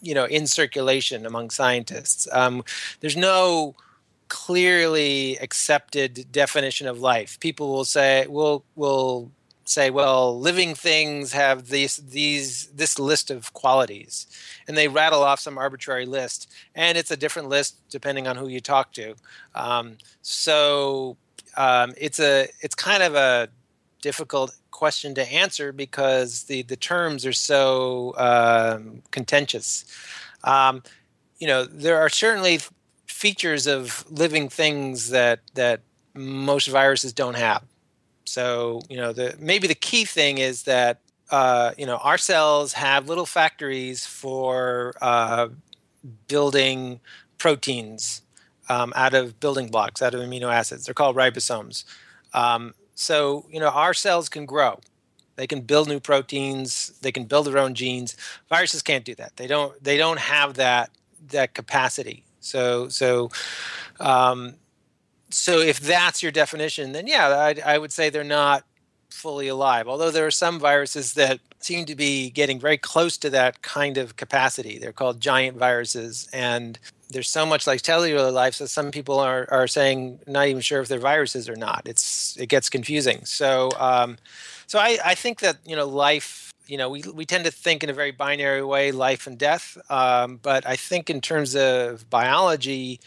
[0.00, 2.26] you know, in circulation among scientists.
[2.32, 2.64] Um,
[3.00, 3.74] there's no
[4.28, 7.38] clearly accepted definition of life.
[7.40, 9.30] People will say will will
[9.64, 14.26] say, well, living things have these these this list of qualities,
[14.66, 18.48] and they rattle off some arbitrary list, and it's a different list depending on who
[18.48, 19.14] you talk to.
[19.54, 21.16] Um, so
[21.56, 23.48] um, it's a it's kind of a
[24.00, 29.84] difficult question to answer because the the terms are so um, contentious.
[30.44, 30.82] Um,
[31.38, 32.60] you know, there are certainly
[33.06, 35.80] features of living things that that
[36.14, 37.62] most viruses don't have.
[38.32, 42.72] So you know, the maybe the key thing is that uh, you know our cells
[42.72, 45.48] have little factories for uh,
[46.28, 47.00] building
[47.36, 48.22] proteins
[48.70, 50.86] um, out of building blocks, out of amino acids.
[50.86, 51.84] They're called ribosomes.
[52.32, 54.80] Um, so you know, our cells can grow.
[55.36, 56.92] They can build new proteins.
[57.02, 58.16] They can build their own genes.
[58.48, 59.36] Viruses can't do that.
[59.36, 59.72] They don't.
[59.84, 60.88] They don't have that
[61.28, 62.24] that capacity.
[62.40, 63.30] So so
[64.00, 64.54] um,
[65.32, 68.64] so if that's your definition, then yeah, I, I would say they're not
[69.10, 69.88] fully alive.
[69.88, 73.98] Although there are some viruses that seem to be getting very close to that kind
[73.98, 74.78] of capacity.
[74.78, 76.78] They're called giant viruses, and
[77.10, 80.80] there's so much like cellular life that some people are, are saying not even sure
[80.80, 81.82] if they're viruses or not.
[81.86, 83.24] It's it gets confusing.
[83.24, 84.18] So um,
[84.66, 87.82] so I, I think that you know life you know, we, we tend to think
[87.82, 89.76] in a very binary way, life and death.
[89.90, 93.00] Um, but I think in terms of biology,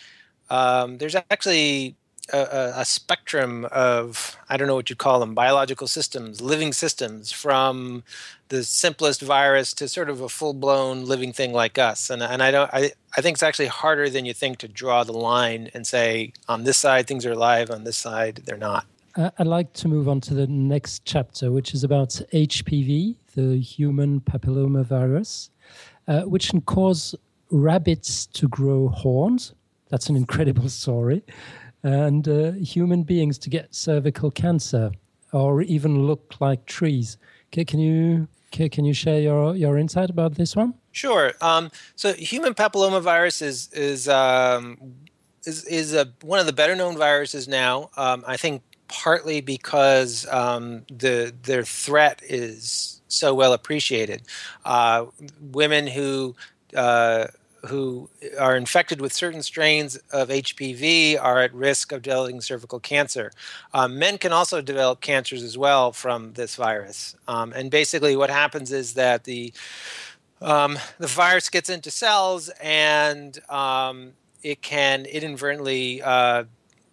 [0.49, 1.95] um, there's actually
[2.33, 7.31] a, a, spectrum of I don't know what you call them biological systems, living systems,
[7.31, 8.03] from
[8.49, 12.09] the simplest virus to sort of a full blown living thing like us.
[12.09, 15.03] And and I don't I, I think it's actually harder than you think to draw
[15.03, 18.85] the line and say on this side things are alive, on this side they're not.
[19.17, 24.19] I'd like to move on to the next chapter, which is about HPV, the human
[24.19, 25.49] papillomavirus,
[26.09, 27.15] uh, which can cause
[27.49, 29.53] rabbits to grow horns.
[29.89, 31.23] That's an incredible story.
[31.85, 34.91] And uh, human beings to get cervical cancer
[35.31, 37.17] or even look like trees.
[37.51, 40.73] Can, can you can you share your, your insight about this one?
[40.93, 41.33] Sure.
[41.41, 44.95] Um, so human papillomavirus is is um,
[45.43, 47.91] is, is a, one of the better known viruses now.
[47.97, 54.23] Um, I think partly because um, the their threat is so well appreciated.
[54.63, 55.05] Uh,
[55.39, 56.35] women who
[56.75, 57.27] uh,
[57.67, 63.31] who are infected with certain strains of HPV are at risk of developing cervical cancer.
[63.73, 67.15] Um, men can also develop cancers as well from this virus.
[67.27, 69.53] Um, and basically, what happens is that the
[70.41, 76.43] um, the virus gets into cells and um, it can inadvertently uh,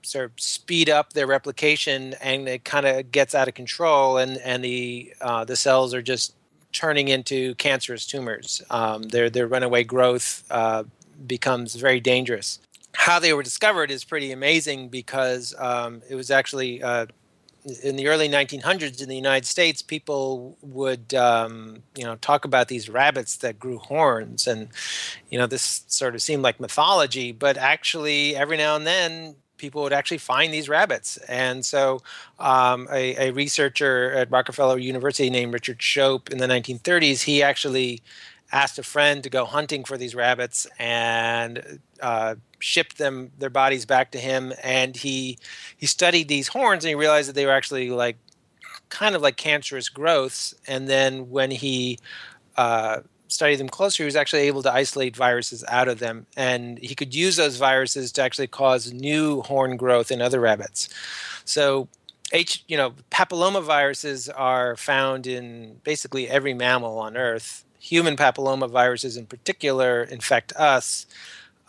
[0.02, 4.38] sort of speed up their replication, and it kind of gets out of control, and
[4.38, 6.34] and the uh, the cells are just
[6.72, 8.62] turning into cancerous tumors.
[8.70, 10.84] Um, their their runaway growth uh,
[11.26, 12.58] becomes very dangerous.
[12.94, 17.06] How they were discovered is pretty amazing because um, it was actually uh,
[17.82, 22.68] in the early 1900s in the United States, people would um, you know talk about
[22.68, 24.68] these rabbits that grew horns, and
[25.30, 29.84] you know this sort of seemed like mythology, but actually every now and then people
[29.84, 31.16] would actually find these rabbits.
[31.28, 32.02] And so,
[32.40, 38.02] um, a, a, researcher at Rockefeller University named Richard Shope in the 1930s, he actually
[38.50, 43.86] asked a friend to go hunting for these rabbits and uh, shipped them their bodies
[43.86, 44.52] back to him.
[44.64, 45.38] And he
[45.76, 48.16] he studied these horns and he realized that they were actually like
[48.88, 50.54] kind of like cancerous growths.
[50.66, 52.00] And then when he
[52.56, 53.00] uh,
[53.32, 56.94] studied them closer, he was actually able to isolate viruses out of them, and he
[56.94, 60.88] could use those viruses to actually cause new horn growth in other rabbits.
[61.44, 61.88] So
[62.32, 69.26] H, you know, papillomaviruses are found in basically every mammal on Earth human papillomaviruses in
[69.26, 71.04] particular infect us.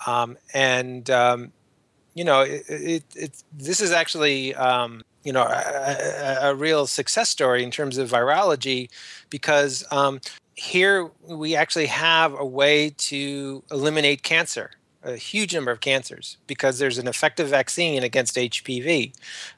[0.05, 1.51] Um, and, um,
[2.13, 7.29] you know, it, it, it, this is actually, um, you know, a, a, real success
[7.29, 8.89] story in terms of virology
[9.31, 10.21] because um,
[10.55, 14.71] here we actually have a way to eliminate cancer
[15.03, 19.13] a huge number of cancers because there's an effective vaccine against HPV.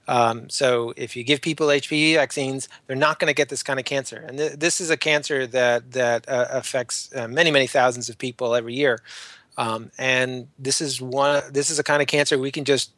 [0.08, 3.79] Um, so if you give people HPV vaccines, they're not going to get this kind
[3.79, 4.17] of cancer.
[4.27, 8.17] And th- this is a cancer that that uh, affects uh, many many thousands of
[8.17, 8.99] people every year.
[9.58, 11.43] Um, and this is one.
[11.51, 12.91] This is a kind of cancer we can just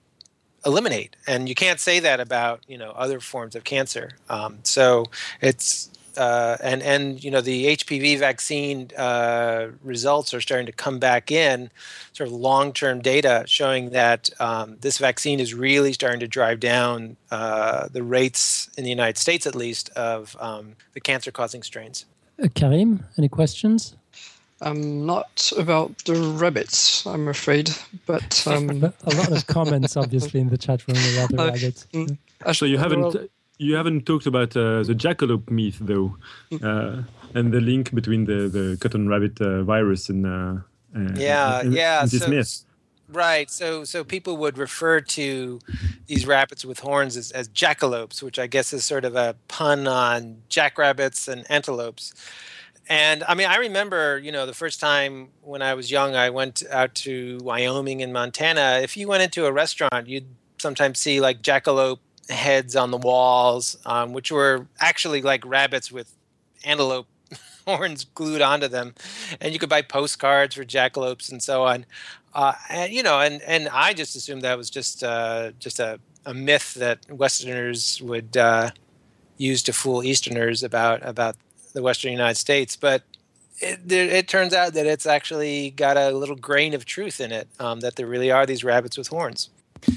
[0.65, 5.05] eliminate and you can't say that about you know other forms of cancer um, so
[5.39, 10.99] it's uh, and and you know the HPV vaccine uh, results are starting to come
[10.99, 11.69] back in,
[12.13, 17.17] sort of long-term data showing that um, this vaccine is really starting to drive down
[17.31, 22.05] uh, the rates in the United States, at least, of um, the cancer-causing strains.
[22.41, 23.95] Uh, Karim, any questions?
[24.61, 27.69] Um, not about the rabbits, I'm afraid,
[28.07, 28.83] but um...
[28.83, 31.87] a lot of comments, obviously, in the chat room about the rabbits.
[31.93, 36.17] Mm, actually, you haven't you haven't talked about uh, the jackalope myth, though,
[36.63, 40.61] uh, and the link between the, the cotton rabbit uh, virus and uh,
[40.95, 42.63] uh, yeah, and, yeah, and this so, myth.
[43.09, 43.49] Right.
[43.49, 45.59] So, so people would refer to
[46.07, 49.87] these rabbits with horns as, as jackalopes, which I guess is sort of a pun
[49.87, 52.13] on jackrabbits and antelopes.
[52.89, 56.29] And I mean, I remember, you know, the first time when I was young, I
[56.29, 58.79] went out to Wyoming and Montana.
[58.81, 63.77] If you went into a restaurant, you'd sometimes see like jackalope heads on the walls,
[63.85, 66.13] um, which were actually like rabbits with
[66.63, 67.07] antelope
[67.65, 68.93] horns glued onto them,
[69.41, 71.85] and you could buy postcards for jackalopes and so on.
[72.33, 75.99] Uh, and you know, and and I just assumed that was just uh, just a,
[76.25, 78.71] a myth that Westerners would uh,
[79.37, 81.35] use to fool Easterners about about
[81.73, 83.03] the Western United States, but.
[83.59, 87.47] It, it, turns out that it's actually got a little grain of truth in it.
[87.59, 89.49] Um, that there really are these rabbits with horns.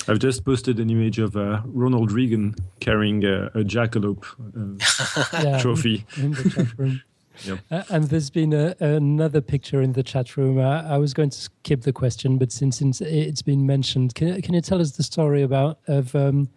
[0.09, 4.25] I've just posted an image of uh, Ronald Reagan carrying a, a jackalope
[4.57, 6.05] uh, yeah, trophy.
[6.16, 7.03] In the chat room.
[7.45, 7.59] yep.
[7.71, 10.59] uh, and there's been a, another picture in the chat room.
[10.59, 14.40] Uh, I was going to skip the question, but since, since it's been mentioned, can,
[14.43, 16.49] can you tell us the story about of um,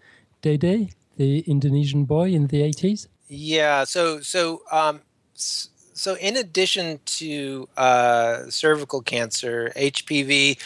[0.41, 3.07] Dede, the Indonesian boy in the 80s?
[3.27, 3.83] Yeah.
[3.86, 5.01] So so um,
[5.33, 10.59] so in addition to uh, cervical cancer, HPV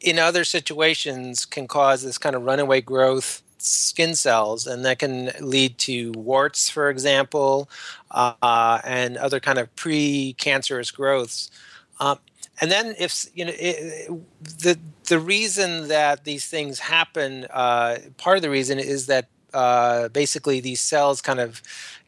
[0.00, 5.30] in other situations can cause this kind of runaway growth skin cells and that can
[5.40, 7.68] lead to warts for example
[8.10, 11.50] uh, and other kind of pre-cancerous growths.
[11.98, 12.18] Um,
[12.60, 14.10] and then if you know it,
[14.40, 20.08] the the reason that these things happen uh, part of the reason is that uh,
[20.08, 21.62] basically these cells kind of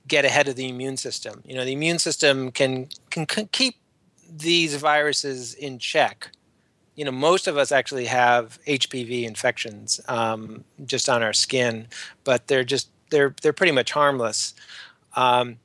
[0.08, 1.42] get ahead of the immune system.
[1.44, 3.76] You know the immune system can can, can keep
[4.30, 6.30] these viruses in check
[6.94, 11.86] you know, most of us actually have HPV infections um, just on our skin,
[12.24, 14.54] but they're just they're they're pretty much harmless,
[15.16, 15.58] um,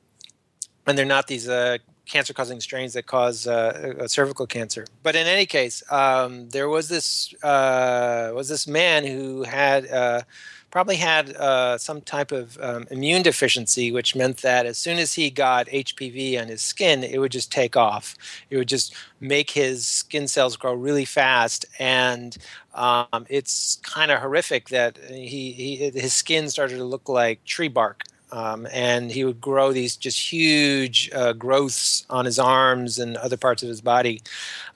[0.86, 4.86] and they're not these uh, cancer-causing strains that cause uh, cervical cancer.
[5.02, 10.22] But in any case, um, there was this uh, was this man who had uh,
[10.70, 15.14] probably had uh, some type of um, immune deficiency, which meant that as soon as
[15.14, 18.14] he got HPV on his skin, it would just take off.
[18.50, 22.36] It would just make his skin cells grow really fast, and
[22.74, 27.68] um, it's kind of horrific that he, he his skin started to look like tree
[27.68, 28.02] bark.
[28.30, 33.38] Um, and he would grow these just huge uh, growths on his arms and other
[33.38, 34.20] parts of his body.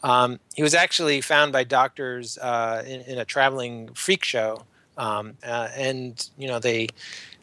[0.02, 4.64] Um, he was actually found by doctors uh, in, in, a traveling freak show
[4.96, 6.88] um, uh, and you know they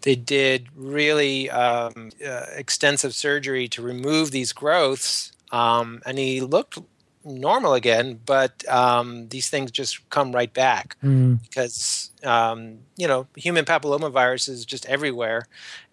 [0.02, 6.78] they did really um, uh, extensive surgery to remove these growths, um, and he looked
[7.26, 11.42] normal again, but um, these things just come right back Mm.
[11.44, 15.48] because um, you know human papillomavirus is just everywhere,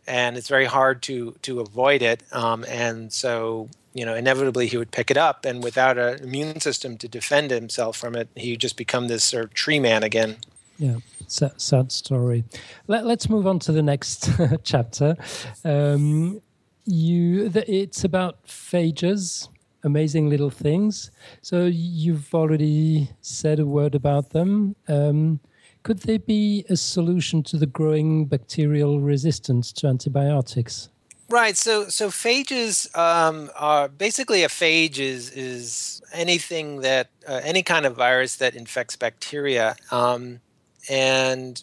[0.07, 2.22] and it's very hard to to avoid it.
[2.33, 6.61] Um, and so you know inevitably he would pick it up, and without an immune
[6.61, 10.05] system to defend himself from it, he would just become this sort of tree man
[10.05, 10.37] again.
[10.79, 10.97] Yeah,
[11.27, 12.45] sad, sad story.
[12.87, 14.31] Let, us move on to the next
[14.62, 15.16] chapter.
[15.64, 16.41] Um,
[16.85, 19.49] you, the, it's about phages,
[19.85, 21.11] amazing little things.
[21.43, 24.77] So you've already said a word about them.
[24.89, 25.41] Um,
[25.83, 30.89] could they be a solution to the growing bacterial resistance to antibiotics?
[31.29, 31.57] Right.
[31.57, 37.85] So so phages um, are basically a phage is is anything that uh, any kind
[37.85, 40.41] of virus that infects bacteria, um,
[40.89, 41.62] and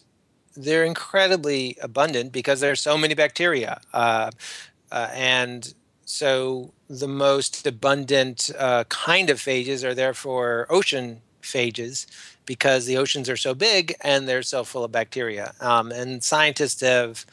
[0.56, 4.30] they're incredibly abundant because there's so many bacteria, uh,
[4.92, 12.06] uh, and so the most abundant uh, kind of phages are therefore ocean phages
[12.46, 15.54] because the oceans are so big and they're so full of bacteria.
[15.60, 17.24] Um, and scientists have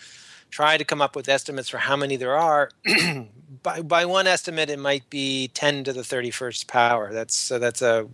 [0.50, 2.70] tried to come up with estimates for how many there are.
[3.64, 7.12] by, by one estimate, it might be 10 to the 31st power.
[7.14, 8.08] That's so that's a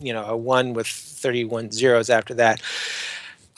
[0.00, 2.62] you know a one with 31 zeros after that.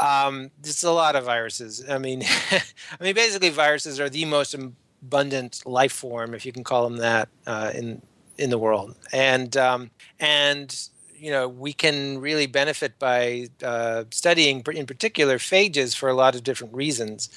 [0.02, 1.84] Um, it's a lot of viruses.
[1.88, 6.64] I mean, I mean, basically, viruses are the most abundant life form, if you can
[6.64, 8.02] call them that, uh, in
[8.38, 8.96] in the world.
[9.12, 10.88] And um, and
[11.22, 16.34] you know we can really benefit by uh, studying in particular phages for a lot
[16.34, 17.28] of different reasons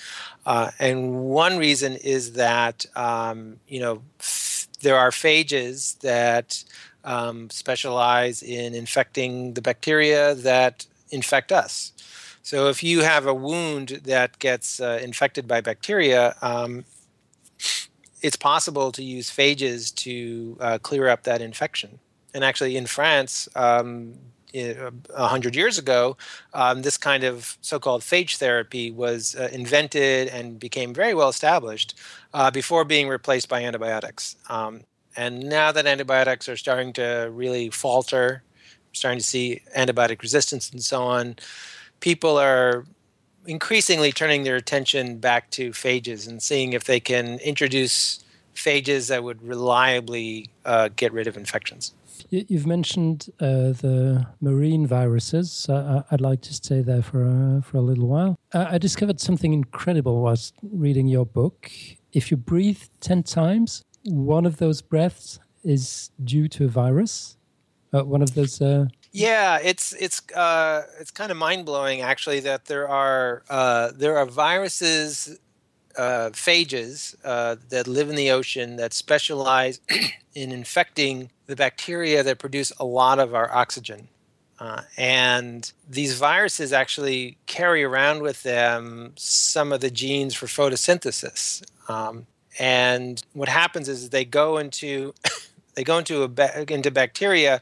[0.47, 6.63] uh, and one reason is that um, you know f- there are phages that
[7.03, 11.91] um, specialize in infecting the bacteria that infect us
[12.45, 16.85] so if you have a wound that gets uh, infected by bacteria um,
[18.21, 21.99] it's possible to use phages to uh, clear up that infection
[22.35, 24.13] and actually in France, um,
[24.53, 26.17] a hundred years ago,
[26.53, 31.97] um, this kind of so-called phage therapy was uh, invented and became very well established
[32.33, 34.35] uh, before being replaced by antibiotics.
[34.49, 34.81] Um,
[35.17, 38.43] and now that antibiotics are starting to really falter,
[38.93, 41.35] starting to see antibiotic resistance and so on,
[41.99, 42.85] people are
[43.47, 48.23] increasingly turning their attention back to phages and seeing if they can introduce
[48.55, 51.93] phages that would reliably uh, get rid of infections.
[52.29, 55.67] You've mentioned uh, the marine viruses.
[55.69, 58.39] Uh, I'd like to stay there for a, for a little while.
[58.53, 61.69] Uh, I discovered something incredible whilst reading your book.
[62.13, 67.37] If you breathe 10 times, one of those breaths is due to a virus.
[67.93, 68.61] Uh, one of those.
[68.61, 73.43] Uh, yeah, it's it's uh, it's kind of mind blowing actually that there are
[73.95, 75.39] there are viruses
[75.97, 79.79] uh, phages uh, that live in the ocean that specialize
[80.35, 84.07] in infecting the bacteria that produce a lot of our oxygen.
[84.59, 91.63] Uh, and these viruses actually carry around with them some of the genes for photosynthesis.
[91.89, 92.25] Um,
[92.57, 95.13] and what happens is they go into
[95.75, 97.61] they go into a into bacteria,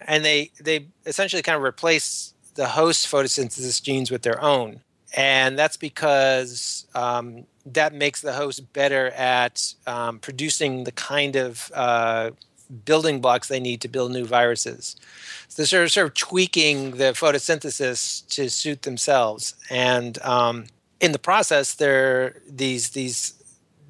[0.00, 4.80] and they they essentially kind of replace the host photosynthesis genes with their own.
[5.14, 11.70] And that's because um, that makes the host better at um, producing the kind of
[11.74, 12.30] uh,
[12.84, 14.96] building blocks they need to build new viruses.
[15.48, 20.66] So they're sort of, sort of tweaking the photosynthesis to suit themselves, and um,
[21.00, 23.34] in the process, they're these these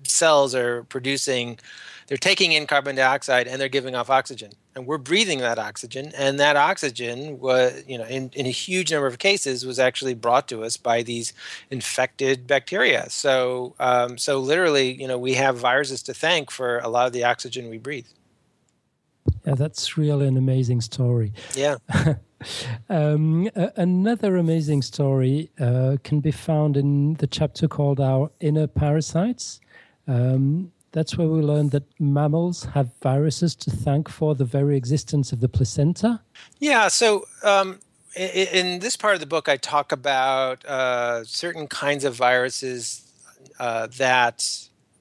[0.02, 1.58] cells are producing
[2.06, 6.12] they're taking in carbon dioxide and they're giving off oxygen and we're breathing that oxygen
[6.16, 10.14] and that oxygen was you know in, in a huge number of cases was actually
[10.14, 11.32] brought to us by these
[11.70, 13.08] infected bacteria.
[13.10, 17.12] So um, so literally you know we have viruses to thank for a lot of
[17.12, 18.06] the oxygen we breathe.
[19.44, 21.32] Yeah that's really an amazing story.
[21.54, 21.76] Yeah.
[22.90, 29.58] Um, another amazing story uh, can be found in the chapter called our inner parasites.
[30.06, 35.30] Um, that's where we learned that mammals have viruses to thank for the very existence
[35.30, 36.22] of the placenta.
[36.58, 36.88] Yeah.
[36.88, 37.80] So um,
[38.16, 43.12] in, this part of the book, I talk about uh, certain kinds of viruses
[43.60, 44.48] uh, that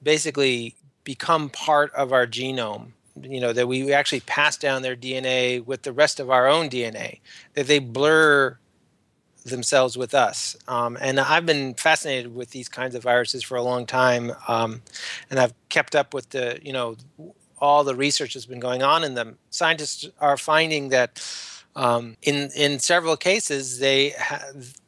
[0.02, 0.74] basically
[1.04, 2.88] become part of our genome.
[3.22, 6.68] You know, that we actually pass down their DNA with the rest of our own
[6.68, 7.20] DNA,
[7.54, 8.58] that they blur
[9.50, 10.56] themselves with us.
[10.68, 14.82] Um, and I've been fascinated with these kinds of viruses for a long time, um,
[15.30, 16.96] and I've kept up with the you know
[17.58, 19.38] all the research that's been going on in them.
[19.50, 21.22] Scientists are finding that.
[21.74, 24.14] Um, in in several cases, they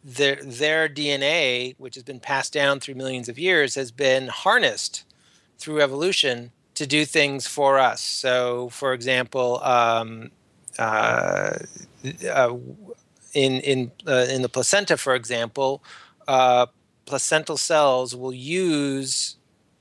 [0.02, 5.04] their their DNA, which has been passed down through millions of years, has been harnessed
[5.58, 8.00] through evolution to do things for us.
[8.00, 10.30] So, for example, um,
[10.78, 11.58] uh,
[12.30, 12.56] uh,
[13.34, 15.82] in in uh, in the placenta, for example,
[16.26, 16.66] uh,
[17.06, 19.36] placental cells will use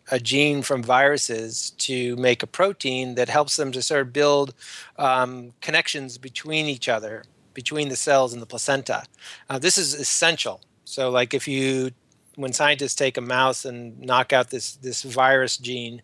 [0.09, 4.53] a gene from viruses to make a protein that helps them to sort of build
[4.97, 7.23] um, connections between each other,
[7.53, 9.03] between the cells in the placenta.
[9.49, 10.61] Uh, this is essential.
[10.85, 11.91] So, like if you,
[12.35, 16.01] when scientists take a mouse and knock out this this virus gene,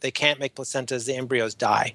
[0.00, 1.06] they can't make placentas.
[1.06, 1.94] The embryos die,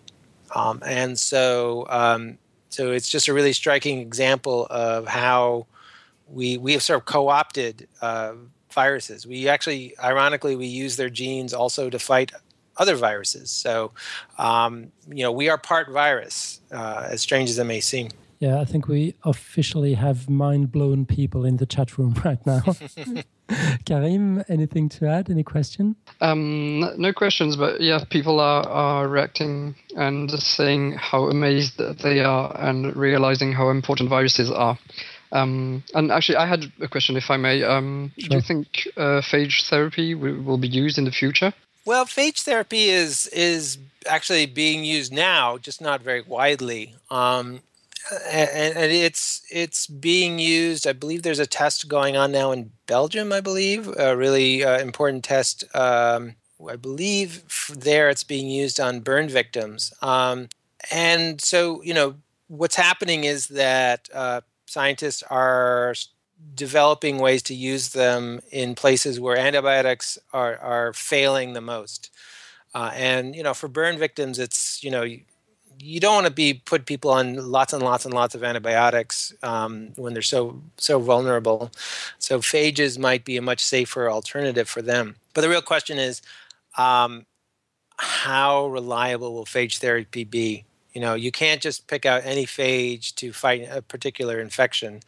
[0.55, 2.39] um, and so um,
[2.70, 5.68] so it's just a really striking example of how
[6.28, 8.34] we we have sort of co-opted uh,
[8.72, 9.26] viruses.
[9.26, 12.32] We actually, ironically, we use their genes also to fight
[12.78, 13.49] other viruses.
[13.49, 13.91] So,
[14.38, 18.09] um, you know, we are part virus, uh, as strange as it may seem.
[18.39, 22.63] Yeah, I think we officially have mind blown people in the chat room right now.
[23.85, 25.29] Karim, anything to add?
[25.29, 25.95] Any question?
[26.21, 32.55] Um, no questions, but yeah, people are, are reacting and saying how amazed they are
[32.59, 34.77] and realizing how important viruses are.
[35.31, 37.63] Um, and actually, I had a question, if I may.
[37.63, 38.29] Um, sure.
[38.29, 41.53] Do you think uh, phage therapy will, will be used in the future?
[41.85, 43.77] Well, phage therapy is is
[44.07, 46.95] actually being used now, just not very widely.
[47.11, 47.61] Um,
[48.11, 50.85] and, and, it's it's being used.
[50.85, 53.33] I believe there's a test going on now in Belgium.
[53.33, 55.63] I believe a really uh, important test.
[55.75, 56.35] Um,
[56.69, 57.43] I believe
[57.75, 59.93] there it's being used on burn victims.
[60.01, 60.49] Um,
[60.91, 62.15] and so you know
[62.47, 65.95] what's happening is that uh, scientists are
[66.53, 72.11] developing ways to use them in places where antibiotics are, are failing the most.
[72.73, 75.05] Uh, and you know, for burn victims, it's you know
[75.80, 79.34] you, don't want to be put people on lots and lots and lots of antibiotics
[79.43, 81.71] um, when they're so so vulnerable.
[82.19, 85.15] So phages might be a much safer alternative for them.
[85.34, 86.21] But the real question is,
[86.78, 87.26] um,
[87.97, 90.65] how reliable will phage therapy be?
[90.93, 95.01] You know, you can't just pick out any phage to fight a particular infection.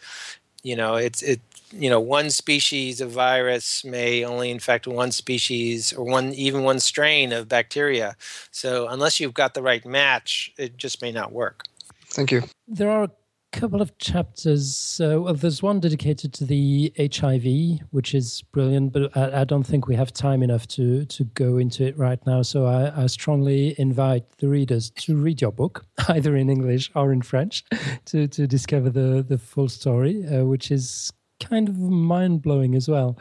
[0.63, 1.41] You know, it's it.
[1.71, 6.79] You know, one species of virus may only infect one species or one even one
[6.79, 8.15] strain of bacteria.
[8.51, 11.63] So unless you've got the right match, it just may not work.
[12.09, 12.43] Thank you.
[12.67, 13.11] There are a
[13.51, 15.01] couple of chapters.
[15.01, 19.63] Uh, well, there's one dedicated to the HIV, which is brilliant, but I, I, don't
[19.65, 22.41] think we have time enough to to go into it right now.
[22.41, 27.11] So I, I, strongly invite the readers to read your book, either in English or
[27.11, 27.63] in French,
[28.05, 32.87] to to discover the the full story, uh, which is kind of mind blowing as
[32.87, 33.17] well.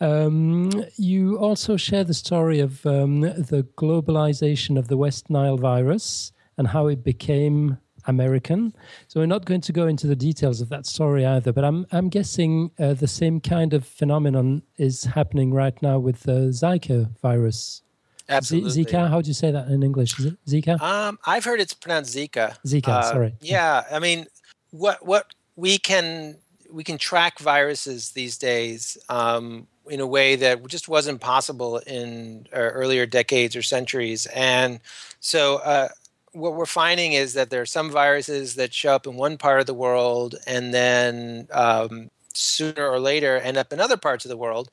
[0.00, 6.32] Um, you also share the story of um, the globalization of the West Nile virus
[6.58, 8.74] and how it became American.
[9.08, 11.52] So we're not going to go into the details of that story either.
[11.52, 16.24] But I'm I'm guessing uh, the same kind of phenomenon is happening right now with
[16.24, 17.82] the Zika virus.
[18.28, 18.84] Absolutely.
[18.84, 19.08] Zika.
[19.08, 20.18] How do you say that in English?
[20.18, 20.80] Is it Zika?
[20.80, 22.56] Um, I've heard it's pronounced Zika.
[22.66, 22.88] Zika.
[22.88, 23.34] Uh, sorry.
[23.40, 23.84] Yeah.
[23.90, 24.26] I mean,
[24.70, 25.26] what what
[25.56, 26.38] we can
[26.72, 32.46] we can track viruses these days um, in a way that just wasn't possible in
[32.52, 34.80] uh, earlier decades or centuries, and
[35.20, 35.56] so.
[35.58, 35.88] Uh,
[36.34, 39.60] what we're finding is that there are some viruses that show up in one part
[39.60, 44.28] of the world and then um, sooner or later end up in other parts of
[44.28, 44.70] the world.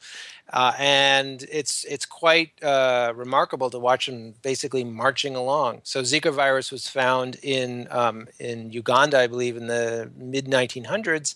[0.51, 5.81] Uh, and it's it's quite uh, remarkable to watch them basically marching along.
[5.83, 11.35] So Zika virus was found in um, in Uganda, I believe, in the mid 1900s,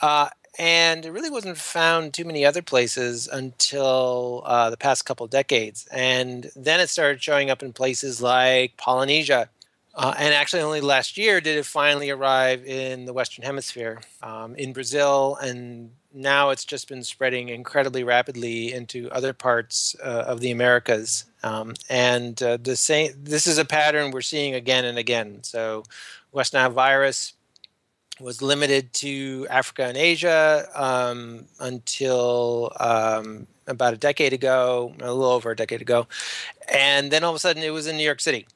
[0.00, 5.26] uh, and it really wasn't found too many other places until uh, the past couple
[5.28, 5.86] decades.
[5.92, 9.50] And then it started showing up in places like Polynesia.
[9.94, 14.54] Uh, and actually, only last year did it finally arrive in the Western Hemisphere, um,
[14.54, 20.40] in Brazil, and now it's just been spreading incredibly rapidly into other parts uh, of
[20.40, 21.24] the Americas.
[21.42, 25.42] Um, and uh, the same, this is a pattern we're seeing again and again.
[25.42, 25.84] So,
[26.32, 27.34] West Nile virus
[28.20, 35.24] was limited to Africa and Asia um, until um, about a decade ago, a little
[35.24, 36.06] over a decade ago,
[36.72, 38.46] and then all of a sudden it was in New York City.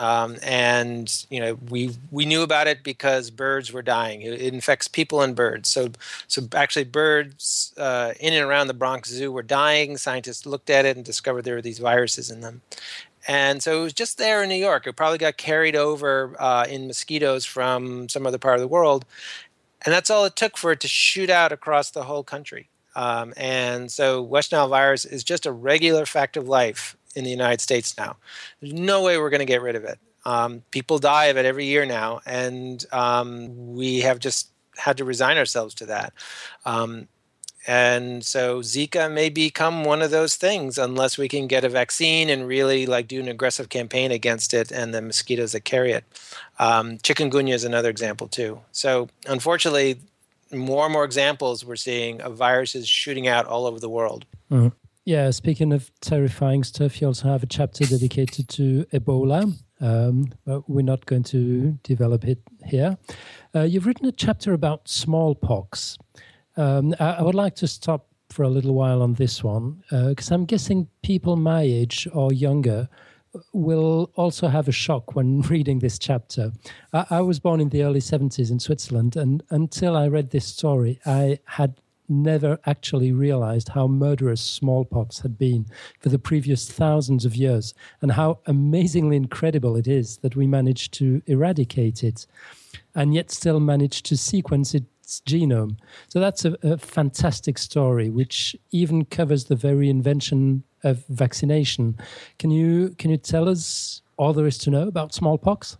[0.00, 4.22] Um, and you know we we knew about it because birds were dying.
[4.22, 5.68] It, it infects people and birds.
[5.68, 5.92] So
[6.26, 9.98] so actually birds uh, in and around the Bronx Zoo were dying.
[9.98, 12.62] Scientists looked at it and discovered there were these viruses in them.
[13.28, 14.86] And so it was just there in New York.
[14.86, 19.04] It probably got carried over uh, in mosquitoes from some other part of the world.
[19.84, 22.70] And that's all it took for it to shoot out across the whole country.
[22.96, 27.30] Um, and so West Nile virus is just a regular fact of life in the
[27.30, 28.16] United States now.
[28.60, 29.98] There's no way we're going to get rid of it.
[30.24, 35.04] Um, people die of it every year now, and um, we have just had to
[35.04, 36.12] resign ourselves to that.
[36.64, 37.08] Um,
[37.66, 42.30] and so Zika may become one of those things unless we can get a vaccine
[42.30, 46.04] and really like do an aggressive campaign against it and the mosquitoes that carry it.
[46.58, 48.60] Um, chikungunya is another example too.
[48.72, 49.98] So unfortunately,
[50.52, 54.24] more and more examples we're seeing of viruses shooting out all over the world.
[54.50, 54.72] Mm.
[55.04, 59.56] Yeah, speaking of terrifying stuff, you also have a chapter dedicated to Ebola.
[59.80, 62.98] Um, but we're not going to develop it here.
[63.54, 65.96] Uh, you've written a chapter about smallpox.
[66.58, 70.30] Um, I, I, would like to stop for a little while on this one because
[70.30, 72.90] uh, I'm guessing people my age or younger
[73.52, 76.52] will also have a shock when reading this chapter.
[76.92, 80.46] I, I, was born in the early 70s in Switzerland, and until I read this
[80.46, 81.80] story, I had
[82.10, 85.66] never actually realized how murderous smallpox had been
[86.00, 90.92] for the previous thousands of years and how amazingly incredible it is that we managed
[90.94, 92.26] to eradicate it
[92.94, 95.76] and yet still managed to sequence its genome.
[96.08, 101.98] So that's a, a fantastic story, which even covers the very invention of vaccination.
[102.38, 105.76] Can you can you tell us all there is to know about smallpox?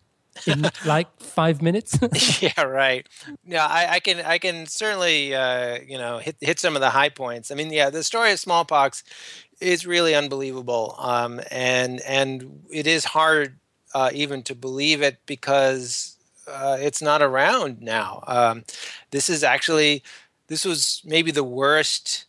[0.47, 1.99] In like five minutes.
[2.41, 3.07] yeah, right.
[3.45, 6.91] Yeah, I, I, can I can certainly uh, you know hit hit some of the
[6.91, 7.51] high points.
[7.51, 9.05] I mean, yeah, the story of smallpox
[9.61, 13.59] is really unbelievable, um, and and it is hard
[13.95, 16.17] uh, even to believe it because
[16.47, 18.23] uh, it's not around now.
[18.27, 18.65] Um,
[19.11, 20.03] this is actually
[20.49, 22.27] this was maybe the worst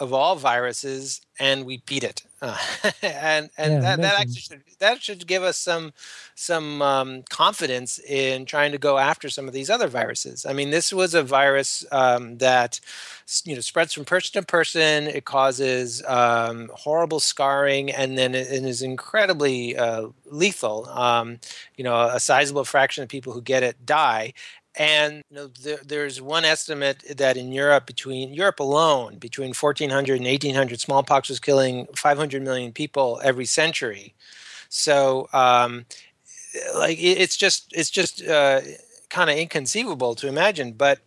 [0.00, 2.22] of all viruses, and we beat it.
[2.42, 2.56] Uh,
[3.02, 5.92] and and yeah, that, that actually should, that should give us some
[6.34, 10.44] some um, confidence in trying to go after some of these other viruses.
[10.44, 12.80] I mean, this was a virus um, that
[13.44, 15.06] you know spreads from person to person.
[15.06, 20.86] It causes um, horrible scarring, and then it, it is incredibly uh, lethal.
[20.88, 21.38] Um,
[21.76, 24.34] you know, a sizable fraction of people who get it die,
[24.76, 30.16] and you know, there, there's one estimate that in Europe, between Europe alone, between 1400
[30.16, 34.14] and 1800, smallpox was killing 500 million people every century.
[34.68, 35.86] So, um,
[36.74, 38.60] like, it, it's just it's just uh,
[39.10, 40.72] kind of inconceivable to imagine.
[40.72, 41.00] But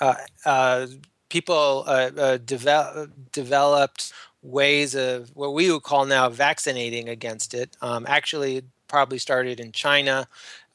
[0.00, 0.14] uh,
[0.44, 0.86] uh,
[1.30, 4.12] people uh, uh, devel- developed
[4.42, 7.76] ways of what we would call now vaccinating against it.
[7.80, 10.28] Um, actually, probably started in China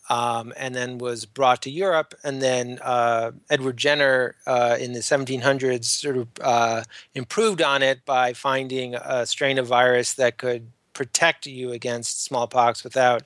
[0.09, 2.13] um, and then was brought to Europe.
[2.23, 6.83] And then uh, Edward Jenner uh, in the 1700s sort of uh,
[7.13, 12.83] improved on it by finding a strain of virus that could protect you against smallpox
[12.83, 13.23] without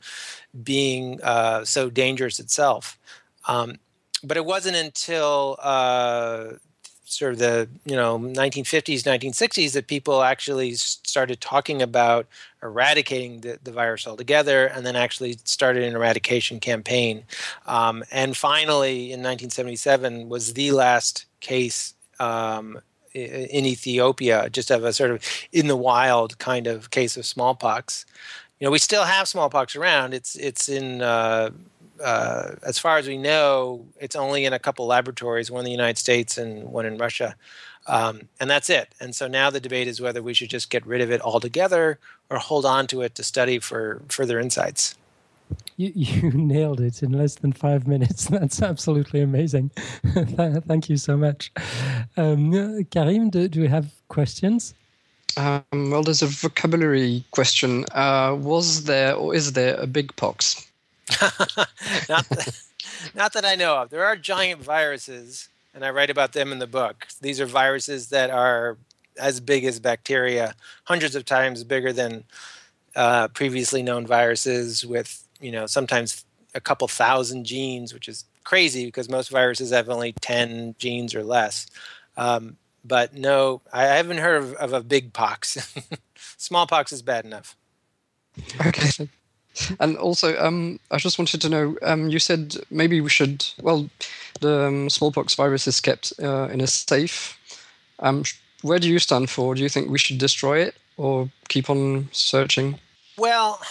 [0.64, 3.00] being uh, so dangerous itself.
[3.48, 3.80] Um,
[4.24, 6.54] but it wasn't until uh,
[7.14, 12.28] sort of the you know 1950s 1960s that people actually started talking about
[12.62, 17.24] eradicating the, the virus altogether and then actually started an eradication campaign.
[17.66, 22.80] Um, and finally in 1977 was the last case um,
[23.14, 28.06] in ethiopia just of a sort of in the wild kind of case of smallpox.
[28.60, 30.14] You know we still have smallpox around.
[30.14, 31.50] It's it's in uh,
[32.02, 35.72] uh, as far as we know, it's only in a couple laboratories, one in the
[35.72, 37.36] United States and one in Russia.
[37.88, 38.94] Um, and that's it.
[39.00, 42.00] And so now the debate is whether we should just get rid of it altogether
[42.30, 44.96] or hold on to it to study for further insights.
[45.78, 48.26] You, you nailed it in less than five minutes.
[48.30, 49.72] That's absolutely amazing.
[50.14, 51.52] Thank you so much.
[52.16, 54.74] Um, Karim, do, do we have questions?
[55.36, 57.86] Um, well, there's a vocabulary question.
[57.92, 60.68] Uh, was there or is there a big pox?
[62.10, 62.62] not, that,
[63.16, 63.90] not that I know of.
[63.90, 67.08] There are giant viruses, and I write about them in the book.
[67.22, 68.78] These are viruses that are
[69.18, 70.56] as big as bacteria,
[70.86, 72.26] hundreds of times bigger than
[72.96, 78.86] uh, previously known viruses, with you know sometimes a couple thousand genes, which is crazy
[78.86, 81.68] because most viruses have only ten genes or less.
[82.18, 85.74] Um, but no, I haven't heard of, of a big pox.
[86.38, 87.56] Smallpox is bad enough.
[88.66, 89.08] Okay
[89.80, 91.78] and also, um, I just wanted to know.
[91.82, 93.46] Um, you said maybe we should.
[93.62, 93.90] Well,
[94.42, 97.38] the um, smallpox virus is kept uh, in a safe.
[98.00, 98.24] Um,
[98.62, 99.56] where do you stand for?
[99.56, 102.80] Do you think we should destroy it or keep on searching?
[103.18, 103.62] Well,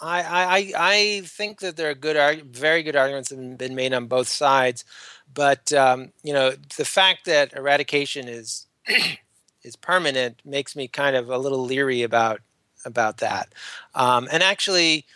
[0.00, 3.92] I I, I think that there are good, very good arguments that have been made
[3.92, 4.84] on both sides,
[5.32, 8.66] but um, you know the fact that eradication is
[9.64, 12.40] is permanent makes me kind of a little leery about
[12.84, 13.52] about that.
[13.94, 15.06] Um, and actually,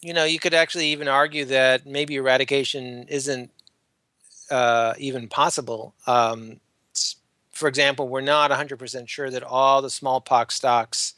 [0.00, 3.50] you know, you could actually even argue that maybe eradication isn't
[4.50, 5.94] uh, even possible.
[6.06, 6.60] Um,
[7.52, 11.14] for example, we're not 100% sure that all the smallpox stocks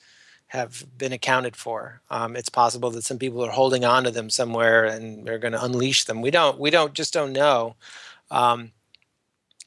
[0.49, 2.01] have been accounted for.
[2.11, 5.53] Um, it's possible that some people are holding on to them somewhere and they're going
[5.53, 6.21] to unleash them.
[6.23, 6.59] We don't.
[6.59, 6.93] We don't.
[6.95, 7.77] Just don't know.
[8.31, 8.73] Um,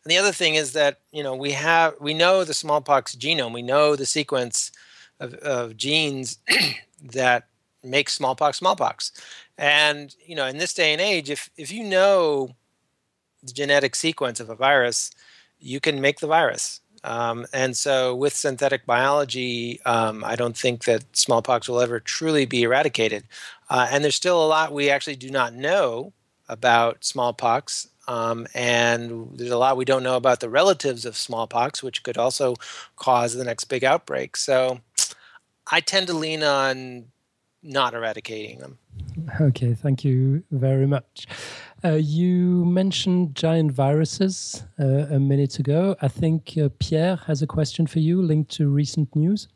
[0.04, 3.54] And the other thing is that you know we have we know the smallpox genome,
[3.54, 4.72] we know the sequence
[5.20, 6.38] of, of genes
[7.14, 7.48] that
[7.84, 9.12] make smallpox smallpox,
[9.58, 12.56] and you know in this day and age, if if you know
[13.44, 15.12] the genetic sequence of a virus,
[15.60, 16.82] you can make the virus.
[17.04, 22.46] Um, and so, with synthetic biology, um, I don't think that smallpox will ever truly
[22.46, 23.24] be eradicated.
[23.70, 26.14] Uh, and there's still a lot we actually do not know
[26.50, 27.88] about smallpox.
[28.08, 32.18] Um, and there's a lot we don't know about the relatives of smallpox, which could
[32.18, 32.56] also
[32.96, 34.38] cause the next big outbreak.
[34.38, 34.80] So
[35.70, 37.06] I tend to lean on
[37.62, 38.78] not eradicating them.
[39.42, 41.28] Okay, thank you very much.
[41.84, 45.96] Uh, you mentioned giant viruses uh, a minute ago.
[46.02, 49.48] I think uh, Pierre has a question for you linked to recent news.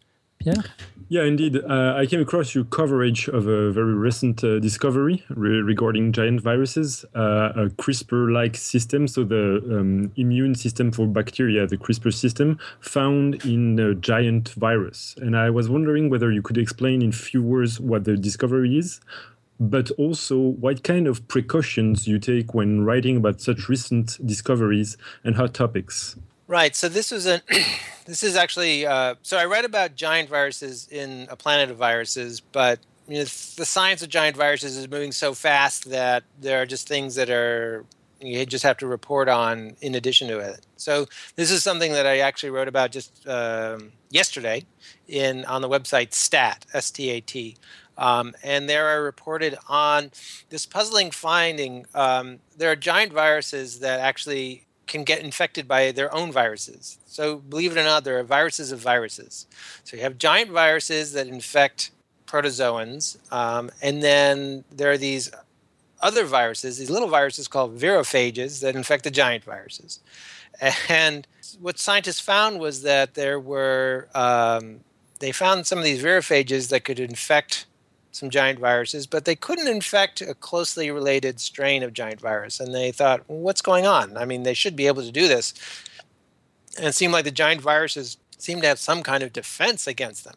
[0.42, 0.64] Pierre?
[1.10, 1.58] Yeah, indeed.
[1.58, 6.40] Uh, I came across your coverage of a very recent uh, discovery re- regarding giant
[6.40, 12.14] viruses, uh, a CRISPR like system, so the um, immune system for bacteria, the CRISPR
[12.14, 15.16] system, found in a giant virus.
[15.22, 19.02] And I was wondering whether you could explain in few words what the discovery is,
[19.60, 25.36] but also what kind of precautions you take when writing about such recent discoveries and
[25.36, 26.16] hot topics.
[26.52, 26.76] Right.
[26.76, 27.42] So this was a
[28.06, 32.42] this is actually uh, so I read about giant viruses in a planet of viruses,
[32.42, 32.78] but
[33.08, 36.90] you know, the science of giant viruses is moving so fast that there are just
[36.90, 37.86] things that are
[38.20, 40.60] you just have to report on in addition to it.
[40.76, 41.06] So
[41.38, 44.66] this is something that I actually wrote about just um, yesterday
[45.08, 47.56] in on the website Stat S T A T.
[47.98, 50.12] Um, and there I reported on
[50.50, 51.86] this puzzling finding.
[51.96, 57.00] Um, there are giant viruses that actually can get infected by their own viruses.
[57.06, 59.48] So, believe it or not, there are viruses of viruses.
[59.84, 61.92] So, you have giant viruses that infect
[62.28, 65.32] protozoans, um, and then there are these
[66.02, 70.00] other viruses, these little viruses called virophages that infect the giant viruses.
[70.90, 71.28] And
[71.60, 74.82] what scientists found was that there were, um,
[75.20, 77.66] they found some of these virophages that could infect
[78.12, 82.60] some giant viruses, but they couldn't infect a closely related strain of giant virus.
[82.60, 84.18] And they thought, well, what's going on?
[84.18, 85.54] I mean, they should be able to do this.
[86.78, 90.24] And it seemed like the giant viruses seem to have some kind of defense against
[90.24, 90.36] them.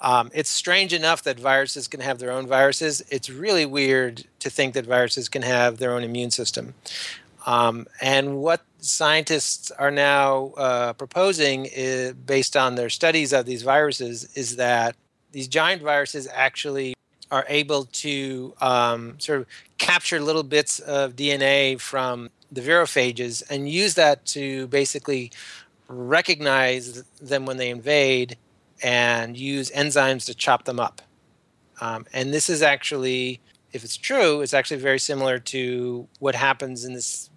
[0.00, 3.02] Um, it's strange enough that viruses can have their own viruses.
[3.08, 6.74] It's really weird to think that viruses can have their own immune system.
[7.46, 13.62] Um, and what scientists are now uh, proposing, is, based on their studies of these
[13.62, 14.96] viruses, is that
[15.32, 16.94] these giant viruses actually
[17.30, 19.46] are able to um, sort of
[19.78, 25.32] capture little bits of DNA from the virophages and use that to basically
[25.88, 28.36] recognize them when they invade
[28.82, 31.02] and use enzymes to chop them up.
[31.80, 33.40] Um, and this is actually,
[33.72, 37.30] if it's true, it's actually very similar to what happens in this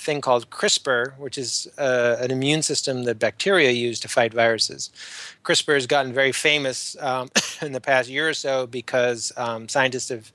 [0.00, 4.90] thing called CRISPR, which is uh, an immune system that bacteria use to fight viruses.
[5.44, 7.28] CRISPR has gotten very famous um,
[7.62, 10.32] in the past year or so because um, scientists have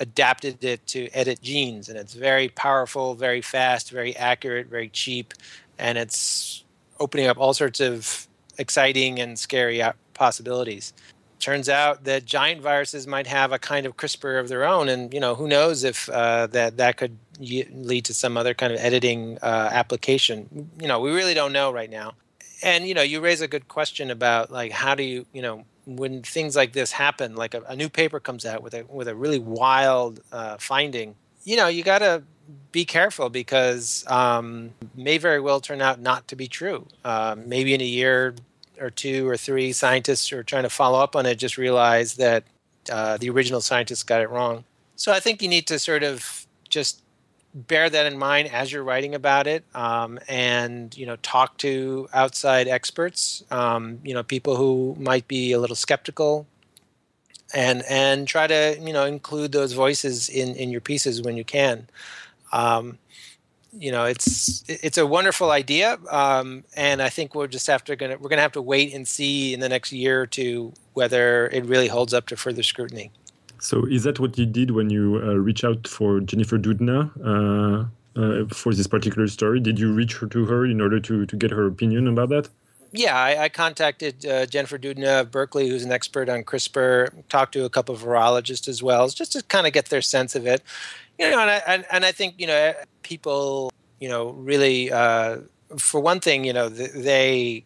[0.00, 5.34] adapted it to edit genes, and it's very powerful, very fast, very accurate, very cheap,
[5.78, 6.64] and it's
[7.00, 8.28] opening up all sorts of
[8.58, 9.82] exciting and scary
[10.14, 10.92] possibilities
[11.38, 15.12] turns out that giant viruses might have a kind of CRISPR of their own, and
[15.12, 18.78] you know who knows if uh, that that could lead to some other kind of
[18.80, 20.70] editing uh, application.
[20.80, 22.14] You know, we really don't know right now.
[22.62, 25.64] And you know, you raise a good question about like how do you you know
[25.86, 29.08] when things like this happen, like a, a new paper comes out with a with
[29.08, 31.14] a really wild uh, finding.
[31.44, 32.22] You know, you got to
[32.72, 36.86] be careful because um, may very well turn out not to be true.
[37.04, 38.34] Um, maybe in a year,
[38.80, 42.14] or two or three scientists who are trying to follow up on it just realize
[42.14, 42.44] that
[42.90, 44.64] uh, the original scientists got it wrong.
[44.96, 47.02] So I think you need to sort of just
[47.54, 52.08] bear that in mind as you're writing about it, um, and you know talk to
[52.12, 56.46] outside experts, um, you know people who might be a little skeptical,
[57.54, 61.44] and and try to you know include those voices in in your pieces when you
[61.44, 61.88] can.
[62.52, 62.98] Um,
[63.78, 67.96] you know it's it's a wonderful idea um, and i think we're just have to
[67.96, 71.48] gonna we're gonna have to wait and see in the next year or two whether
[71.48, 73.12] it really holds up to further scrutiny.
[73.60, 78.20] So is that what you did when you uh, reach out for jennifer doudna uh,
[78.20, 79.60] uh, for this particular story?
[79.60, 82.48] Did you reach her to her in order to to get her opinion about that?
[82.90, 87.28] Yeah, I, I contacted uh, Jennifer Doudna of Berkeley, who's an expert on CRISPR.
[87.28, 90.34] Talked to a couple of virologists as well, just to kind of get their sense
[90.34, 90.62] of it
[91.18, 95.38] you know, and I, and, and I think you know people, you know, really, uh,
[95.76, 97.64] for one thing, you know, they,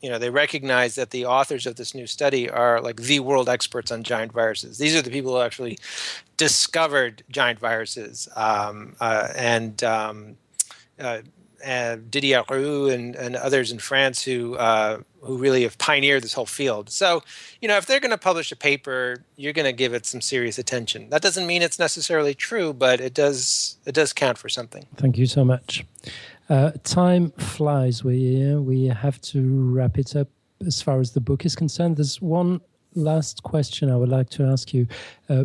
[0.00, 3.48] you know, they recognize that the authors of this new study are like the world
[3.48, 4.78] experts on giant viruses.
[4.78, 5.78] These are the people who actually
[6.36, 10.36] discovered giant viruses, um, uh, and um,
[10.98, 11.22] uh,
[11.64, 16.32] uh, Didier Raoult and, and others in France who uh, who really have pioneered this
[16.32, 16.90] whole field.
[16.90, 17.22] So,
[17.60, 20.20] you know, if they're going to publish a paper, you're going to give it some
[20.20, 21.10] serious attention.
[21.10, 24.86] That doesn't mean it's necessarily true, but it does it does count for something.
[24.96, 25.84] Thank you so much.
[26.48, 28.04] Uh, time flies.
[28.04, 30.28] We uh, we have to wrap it up
[30.66, 31.96] as far as the book is concerned.
[31.96, 32.60] There's one
[32.94, 34.86] last question I would like to ask you.
[35.28, 35.44] Uh,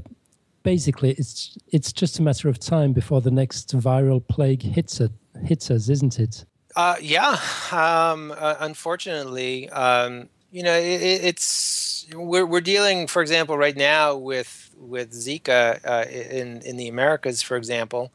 [0.63, 5.11] basically, it's it's just a matter of time before the next viral plague hits it
[5.43, 6.45] hits us, isn't it?
[6.75, 7.37] Uh, yeah.
[7.71, 14.15] Um, uh, unfortunately, um, you know, it, it's we're we're dealing, for example, right now
[14.15, 18.11] with with Zika uh, in in the Americas, for example.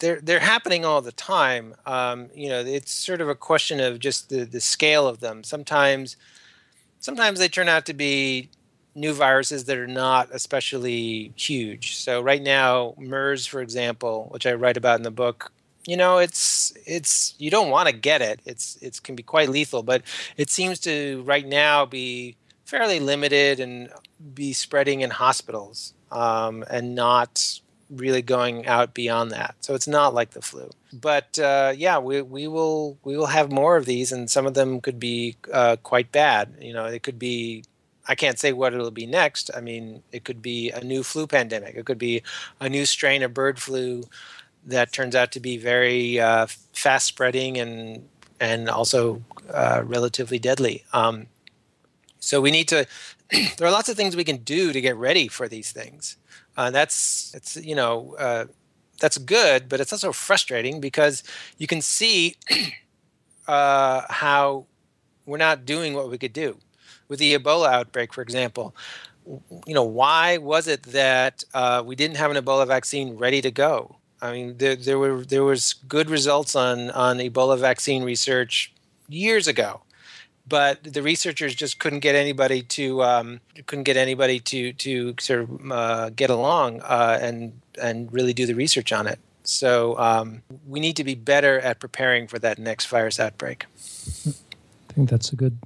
[0.00, 1.74] They're they're happening all the time.
[1.86, 5.44] Um, you know, it's sort of a question of just the the scale of them.
[5.44, 6.16] Sometimes,
[7.00, 8.50] sometimes they turn out to be
[8.94, 11.96] new viruses that are not especially huge.
[11.96, 15.52] So right now, MERS, for example, which I write about in the book,
[15.88, 19.48] you know it's it's you don't want to get it it's it can be quite
[19.48, 20.02] lethal but
[20.36, 22.36] it seems to right now be
[22.66, 23.88] fairly limited and
[24.34, 30.12] be spreading in hospitals um, and not really going out beyond that so it's not
[30.12, 34.12] like the flu but uh, yeah we, we will we will have more of these
[34.12, 37.64] and some of them could be uh, quite bad you know it could be
[38.10, 39.50] I can't say what it'll be next.
[39.54, 41.74] I mean, it could be a new flu pandemic.
[41.74, 42.22] It could be
[42.58, 44.04] a new strain of bird flu
[44.68, 48.08] that turns out to be very uh, fast spreading and
[48.40, 50.84] and also uh, relatively deadly.
[50.92, 51.26] Um,
[52.20, 52.86] so we need to.
[53.30, 56.16] there are lots of things we can do to get ready for these things.
[56.56, 58.44] Uh, that's it's you know uh,
[59.00, 61.22] that's good, but it's also frustrating because
[61.56, 62.36] you can see
[63.48, 64.66] uh, how
[65.26, 66.58] we're not doing what we could do
[67.08, 68.74] with the Ebola outbreak, for example
[69.66, 73.50] you know, why was it that uh, we didn't have an Ebola vaccine ready to
[73.50, 73.97] go?
[74.20, 78.72] I mean, there, there were there was good results on on Ebola vaccine research
[79.08, 79.80] years ago,
[80.48, 85.40] but the researchers just couldn't get anybody to um, couldn't get anybody to to sort
[85.40, 89.18] of uh, get along uh, and and really do the research on it.
[89.44, 93.64] So um, we need to be better at preparing for that next virus outbreak.
[94.26, 95.58] I think that's a good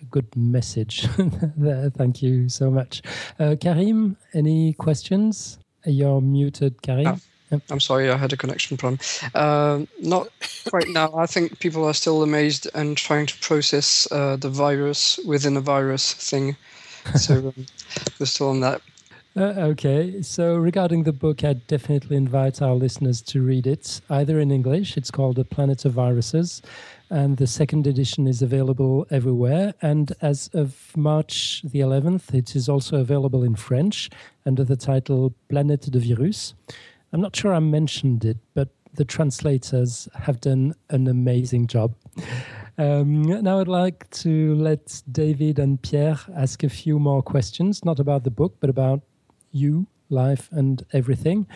[0.00, 1.06] a good message.
[1.96, 3.02] Thank you so much,
[3.38, 4.16] uh, Karim.
[4.34, 5.58] Any questions?
[5.86, 7.06] You're muted, Karim.
[7.06, 7.18] Oh.
[7.70, 9.00] I'm sorry, I had a connection problem.
[9.34, 10.28] Uh, not
[10.72, 11.14] right now.
[11.16, 15.60] I think people are still amazed and trying to process uh, the virus within a
[15.60, 16.56] virus thing.
[17.16, 17.66] So um,
[18.20, 18.82] we're still on that.
[19.36, 24.40] Uh, okay, so regarding the book, I'd definitely invite our listeners to read it, either
[24.40, 26.62] in English, it's called A Planet of Viruses,
[27.10, 29.72] and the second edition is available everywhere.
[29.82, 34.10] And as of March the 11th, it is also available in French
[34.46, 36.54] under the title Planète de Virus.
[37.12, 41.94] I'm not sure I mentioned it, but the translators have done an amazing job.
[42.78, 48.00] Um, now I'd like to let David and Pierre ask a few more questions, not
[48.00, 49.02] about the book, but about
[49.50, 51.46] you, life, and everything,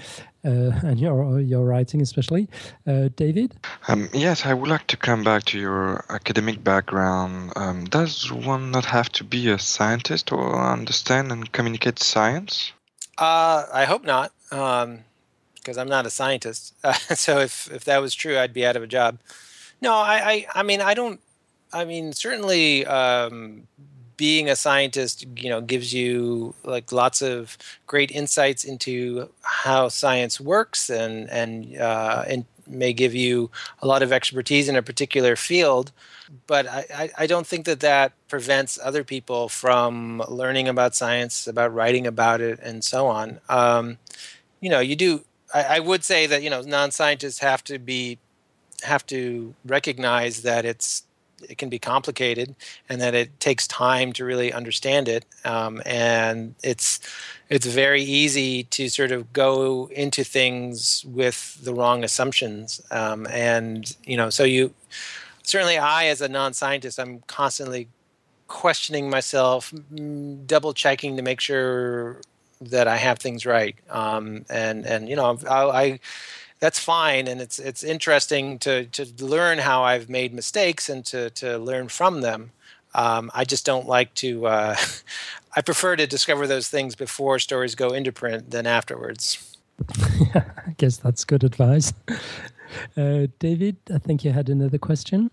[0.44, 0.48] uh,
[0.82, 2.48] and your your writing especially.
[2.86, 3.54] Uh, David.
[3.88, 7.52] Um, yes, I would like to come back to your academic background.
[7.56, 12.72] Um, does one not have to be a scientist or understand and communicate science?
[13.16, 14.32] Uh, I hope not.
[14.50, 15.04] Um,
[15.64, 16.74] because I'm not a scientist.
[16.84, 19.18] Uh, so if if that was true, I'd be out of a job.
[19.80, 21.20] No, I I, I mean I don't.
[21.72, 22.86] I mean certainly.
[22.86, 23.66] Um,
[24.16, 27.58] being a scientist, you know, gives you like lots of
[27.88, 33.50] great insights into how science works, and and uh, and may give you
[33.82, 35.92] a lot of expertise in a particular field.
[36.46, 41.74] But I, I don't think that that prevents other people from learning about science, about
[41.74, 43.40] writing about it, and so on.
[43.48, 43.98] Um,
[44.60, 45.24] you know, you do
[45.54, 48.18] I, I would say that you know non-scientists have to be
[48.82, 51.04] have to recognize that it's
[51.48, 52.54] it can be complicated
[52.88, 55.24] and that it takes time to really understand it.
[55.44, 57.00] Um, and it's
[57.48, 62.80] it's very easy to sort of go into things with the wrong assumptions.
[62.90, 64.74] Um, and you know so you
[65.42, 67.86] certainly i as a non-scientist i'm constantly
[68.48, 69.74] questioning myself
[70.46, 72.20] double checking to make sure
[72.60, 73.76] that I have things right.
[73.90, 76.00] Um, and and you know I, I,
[76.60, 81.30] that's fine, and it's it's interesting to to learn how I've made mistakes and to
[81.30, 82.52] to learn from them.
[82.94, 84.46] Um, I just don't like to.
[84.46, 84.76] Uh,
[85.56, 89.56] I prefer to discover those things before stories go into print than afterwards.
[90.34, 91.92] I guess that's good advice.
[92.96, 95.30] Uh, David, I think you had another question.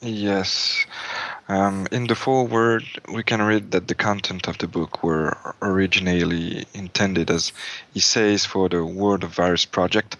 [0.00, 0.86] Yes.
[1.50, 6.64] Um, in the foreword, we can read that the content of the book were originally
[6.74, 7.52] intended as
[7.92, 10.16] essays for the World of Virus project.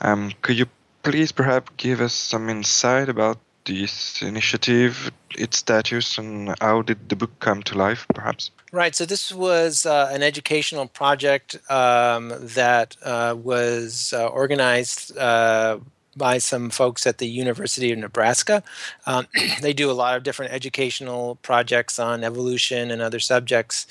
[0.00, 0.64] Um, could you
[1.02, 7.16] please perhaps give us some insight about this initiative, its status, and how did the
[7.16, 8.50] book come to life, perhaps?
[8.72, 8.94] Right.
[8.94, 15.80] So this was uh, an educational project um, that uh, was uh, organized uh,
[16.16, 18.62] by some folks at the University of Nebraska.
[19.06, 19.26] Um,
[19.62, 23.86] they do a lot of different educational projects on evolution and other subjects.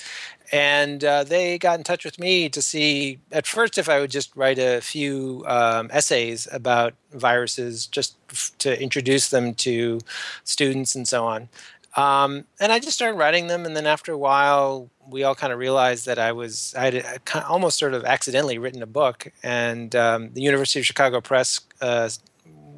[0.51, 4.11] And uh, they got in touch with me to see, at first, if I would
[4.11, 10.01] just write a few um, essays about viruses, just f- to introduce them to
[10.43, 11.47] students and so on.
[11.95, 15.51] Um, and I just started writing them, and then after a while, we all kind
[15.51, 19.93] of realized that I was I had almost sort of accidentally written a book, and
[19.95, 22.09] um, the University of Chicago Press uh,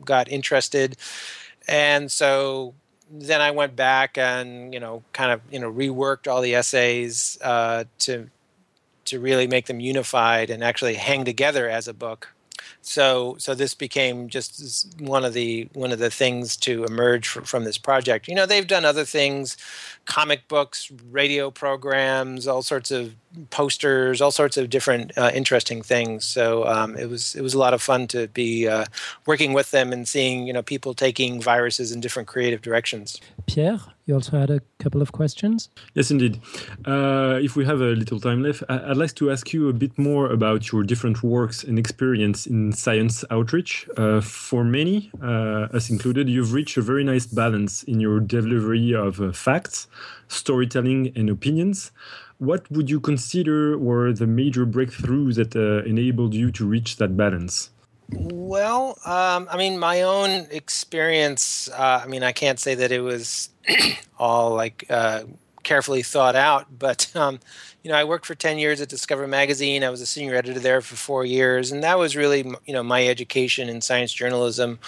[0.03, 0.97] got interested,
[1.68, 2.74] and so
[3.11, 7.38] then I went back and you know kind of you know reworked all the essays
[7.41, 8.30] uh, to
[9.05, 12.34] to really make them unified and actually hang together as a book
[12.86, 17.44] so so this became just one of the one of the things to emerge from,
[17.44, 19.58] from this project you know they've done other things
[20.06, 23.16] comic books radio programs all sorts of
[23.50, 27.60] posters all sorts of different uh, interesting things so um, it was it was a
[27.60, 28.86] lot of fun to be uh,
[29.26, 33.80] working with them and seeing you know people taking viruses in different creative directions pierre
[34.06, 35.70] you also had a couple of questions.
[35.94, 36.42] Yes, indeed.
[36.86, 39.98] Uh, if we have a little time left, I'd like to ask you a bit
[39.98, 43.88] more about your different works and experience in science outreach.
[43.97, 48.93] Uh, for many, uh, us included, you've reached a very nice balance in your delivery
[48.93, 49.88] of uh, facts,
[50.28, 51.91] storytelling, and opinions.
[52.38, 57.15] What would you consider were the major breakthroughs that uh, enabled you to reach that
[57.15, 57.69] balance?
[58.09, 61.69] Well, um, I mean, my own experience.
[61.69, 63.49] Uh, I mean, I can't say that it was
[64.19, 65.24] all like uh,
[65.64, 67.39] carefully thought out, but um,
[67.84, 69.84] you know, I worked for ten years at Discover Magazine.
[69.84, 72.84] I was a senior editor there for four years, and that was really, you know,
[72.84, 74.80] my education in science journalism.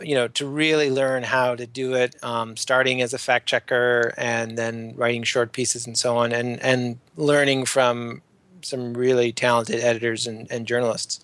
[0.00, 4.12] You know, to really learn how to do it, um, starting as a fact checker
[4.18, 8.22] and then writing short pieces and so on, and and learning from
[8.62, 11.20] some really talented editors and, and journalists.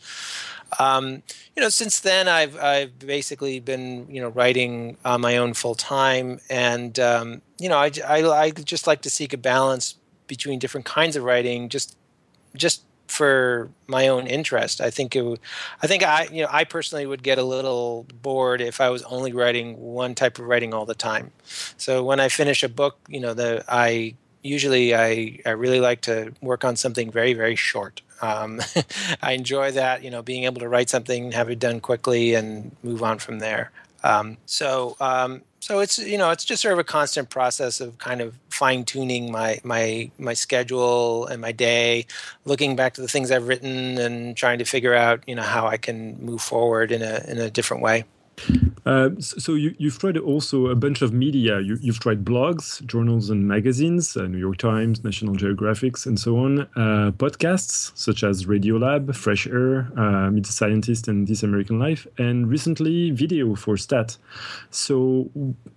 [0.79, 1.23] Um,
[1.57, 5.75] you know, since then I've I've basically been you know writing on my own full
[5.75, 9.97] time, and um, you know I, I, I just like to seek a balance
[10.27, 11.97] between different kinds of writing, just
[12.57, 14.81] just for my own interest.
[14.81, 15.41] I think it
[15.83, 19.03] I think I you know I personally would get a little bored if I was
[19.05, 21.31] only writing one type of writing all the time.
[21.77, 26.01] So when I finish a book, you know, the I usually I I really like
[26.03, 28.01] to work on something very very short.
[28.23, 28.61] Um,
[29.23, 32.75] I enjoy that, you know, being able to write something, have it done quickly, and
[32.83, 33.71] move on from there.
[34.05, 37.99] Um, so, um, so it's you know, it's just sort of a constant process of
[37.99, 42.07] kind of fine tuning my my my schedule and my day,
[42.45, 45.69] looking back to the things I've written and trying to figure out, you know, how
[45.69, 48.05] I can move forward in a in a different way.
[48.85, 51.61] Uh, so you, have tried also a bunch of media.
[51.61, 56.39] You, have tried blogs, journals, and magazines, uh, New York Times, National Geographics, and so
[56.39, 56.61] on.
[56.61, 62.07] Uh, podcasts such as Radiolab, Fresh Air, uh, Meet the Scientist, and This American Life,
[62.19, 64.17] and recently video for Stat.
[64.71, 65.31] So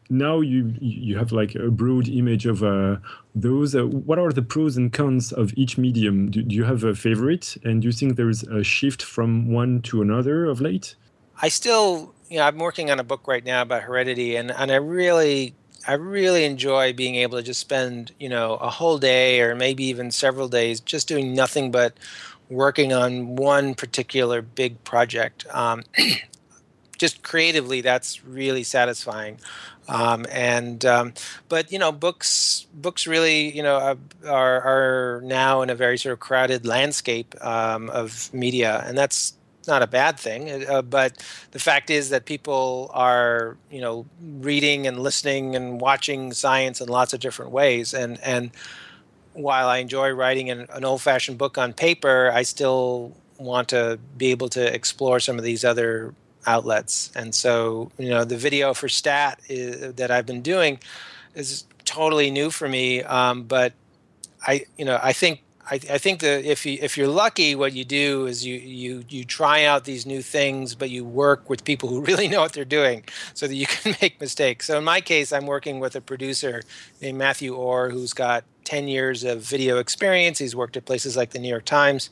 [0.10, 2.98] now you you have like a broad image of uh,
[3.36, 3.76] those.
[3.76, 6.32] What are the pros and cons of each medium?
[6.32, 9.52] Do, do you have a favorite, and do you think there is a shift from
[9.52, 10.96] one to another of late?
[11.42, 14.70] I still you know, I'm working on a book right now about heredity, and and
[14.70, 15.56] I really
[15.88, 19.86] I really enjoy being able to just spend you know a whole day or maybe
[19.86, 21.94] even several days just doing nothing but
[22.50, 25.46] working on one particular big project.
[25.52, 25.84] Um,
[26.98, 29.40] just creatively, that's really satisfying.
[29.88, 31.14] Um, and um,
[31.48, 36.12] but you know, books books really you know are are now in a very sort
[36.12, 39.36] of crowded landscape um, of media, and that's
[39.68, 40.66] not a bad thing.
[40.66, 46.34] Uh, but the fact is that people are, you know, reading and listening and watching
[46.34, 47.94] science in lots of different ways.
[47.94, 48.52] And and
[49.34, 54.32] while I enjoy writing an, an old-fashioned book on paper, I still want to be
[54.32, 56.14] able to explore some of these other
[56.48, 57.12] outlets.
[57.16, 60.80] And so, you know, the video for Stat is, that I've been doing
[61.34, 63.04] is totally new for me.
[63.04, 63.74] Um, but
[64.48, 67.74] I, you know, I think I, I, think that if you if you're lucky, what
[67.74, 71.64] you do is you you you try out these new things, but you work with
[71.64, 73.04] people who really know what they're doing,
[73.34, 74.68] so that you can make mistakes.
[74.68, 76.62] So in my case, I'm working with a producer
[77.02, 80.40] named Matthew Orr, who's got 10 years of video experience.
[80.40, 82.10] He's worked at places like the New York Times.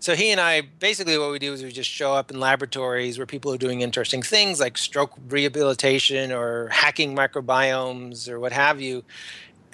[0.00, 3.18] So he and I basically what we do is we just show up in laboratories
[3.18, 8.80] where people are doing interesting things like stroke rehabilitation or hacking microbiomes or what have
[8.80, 9.04] you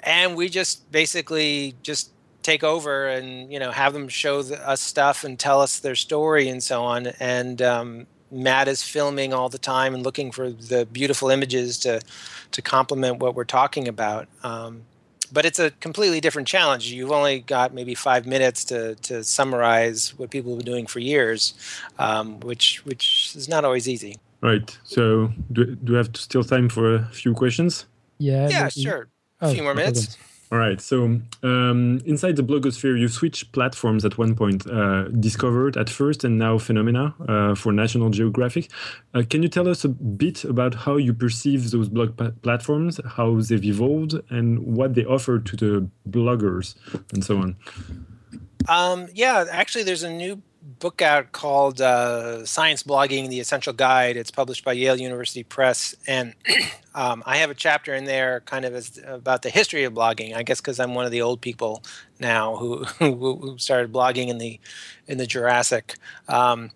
[0.05, 2.11] and we just basically just
[2.45, 5.95] take over and you know have them show the, us stuff and tell us their
[5.95, 10.51] story and so on and um, Matt is filming all the time and looking for
[10.51, 12.01] the beautiful images to
[12.51, 14.27] to complement what we're talking about.
[14.43, 14.83] Um,
[15.33, 16.91] but it's a completely different challenge.
[16.91, 20.99] You've only got maybe five minutes to, to summarize what people have been doing for
[20.99, 21.53] years,
[21.97, 24.17] um, which which is not always easy.
[24.41, 24.77] Right.
[24.83, 27.85] So do, do we have still time for a few questions?
[28.19, 28.47] Yeah.
[28.49, 29.07] Yeah, sure.
[29.41, 30.17] A oh, few more minutes.
[30.51, 30.79] All right.
[30.79, 36.23] So um, inside the blogosphere, you switched platforms at one point, uh, discovered at first
[36.23, 38.69] and now Phenomena uh, for National Geographic.
[39.15, 43.39] Uh, can you tell us a bit about how you perceive those blog platforms, how
[43.41, 46.75] they've evolved, and what they offer to the bloggers,
[47.11, 47.55] and so on?
[48.67, 54.17] Um, yeah, actually, there's a new book out called uh, Science Blogging: The Essential Guide.
[54.17, 56.33] It's published by Yale University Press, and
[56.95, 60.35] um, I have a chapter in there, kind of as, about the history of blogging.
[60.35, 61.83] I guess because I'm one of the old people
[62.19, 64.59] now who, who started blogging in the
[65.07, 65.95] in the Jurassic.
[66.27, 66.71] Um,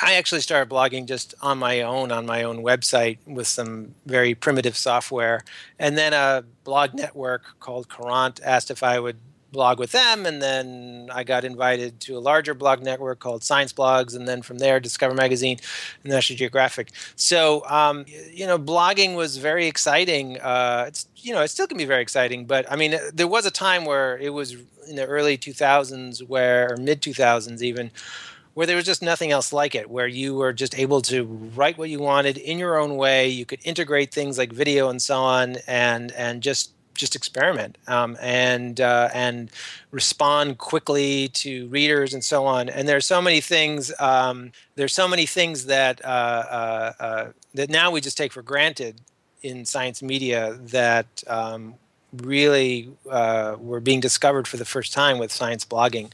[0.00, 4.34] I actually started blogging just on my own on my own website with some very
[4.34, 5.42] primitive software,
[5.78, 9.18] and then a blog network called Corante asked if I would
[9.52, 13.72] blog with them and then i got invited to a larger blog network called science
[13.72, 15.58] blogs and then from there discover magazine
[16.04, 21.42] and national geographic so um, you know blogging was very exciting uh, it's you know
[21.42, 24.30] it still can be very exciting but i mean there was a time where it
[24.30, 24.56] was
[24.88, 27.90] in the early 2000s where or mid 2000s even
[28.54, 31.24] where there was just nothing else like it, where you were just able to
[31.54, 33.28] write what you wanted in your own way.
[33.28, 38.16] You could integrate things like video and so on, and and just just experiment um,
[38.20, 39.50] and uh, and
[39.90, 42.68] respond quickly to readers and so on.
[42.68, 43.92] And there's so many things.
[43.98, 48.42] Um, there's so many things that uh, uh, uh, that now we just take for
[48.42, 49.00] granted
[49.42, 51.74] in science media that um,
[52.12, 56.10] really uh, were being discovered for the first time with science blogging.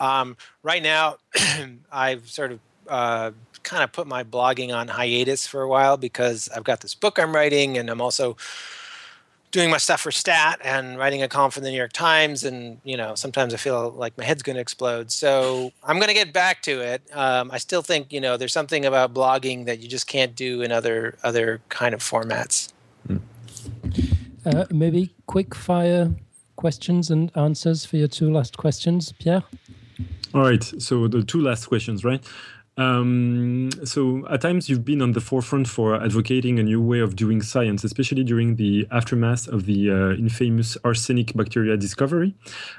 [0.00, 1.18] Um, right now,
[1.92, 6.64] I've sort of kind of put my blogging on hiatus for a while because I've
[6.64, 8.36] got this book I'm writing, and I'm also
[9.52, 12.80] doing my stuff for stat and writing a column for the new york times and
[12.84, 15.10] you know sometimes i feel like my head's going to explode.
[15.12, 17.02] So i'm going to get back to it.
[17.12, 20.62] Um, i still think you know there's something about blogging that you just can't do
[20.62, 22.72] in other other kind of formats.
[23.08, 23.20] Mm.
[24.46, 26.10] uh, maybe quick fire
[26.56, 29.42] questions and answers for your two last questions pierre?
[30.34, 30.64] All right.
[30.78, 32.24] So the two last questions right
[32.78, 37.16] um, so at times you've been on the forefront for advocating a new way of
[37.16, 42.34] doing science, especially during the aftermath of the uh, infamous arsenic bacteria discovery.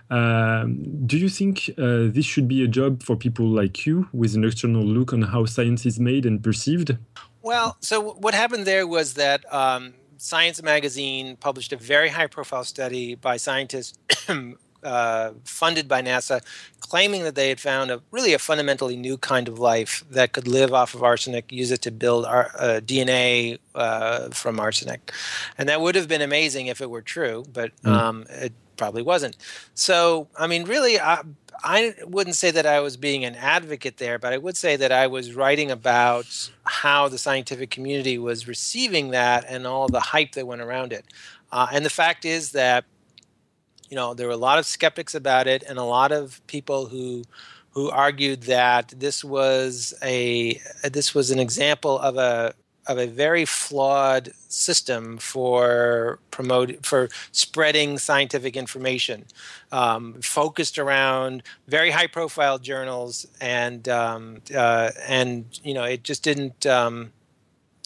[0.09, 4.33] Um, do you think uh, this should be a job for people like you with
[4.35, 6.97] an external look on how science is made and perceived?
[7.43, 12.63] Well, so what happened there was that um, Science Magazine published a very high profile
[12.63, 13.99] study by scientists
[14.83, 16.41] uh, funded by NASA,
[16.79, 20.47] claiming that they had found a really a fundamentally new kind of life that could
[20.47, 25.11] live off of arsenic, use it to build our, uh, DNA uh, from arsenic,
[25.57, 27.91] and that would have been amazing if it were true, but mm.
[27.91, 29.37] um, it probably wasn't.
[29.75, 31.21] So, I mean, really, I,
[31.63, 34.91] I wouldn't say that I was being an advocate there, but I would say that
[34.91, 40.33] I was writing about how the scientific community was receiving that and all the hype
[40.33, 41.05] that went around it.
[41.51, 42.85] Uh, and the fact is that
[43.93, 46.87] you know there were a lot of skeptics about it and a lot of people
[46.87, 47.21] who
[47.73, 52.55] who argued that this was a this was an example of a
[52.87, 59.25] of a very flawed system for promoting for spreading scientific information,
[59.71, 66.23] um, focused around very high profile journals, and um, uh, and you know it just
[66.23, 66.65] didn't.
[66.65, 67.11] Um,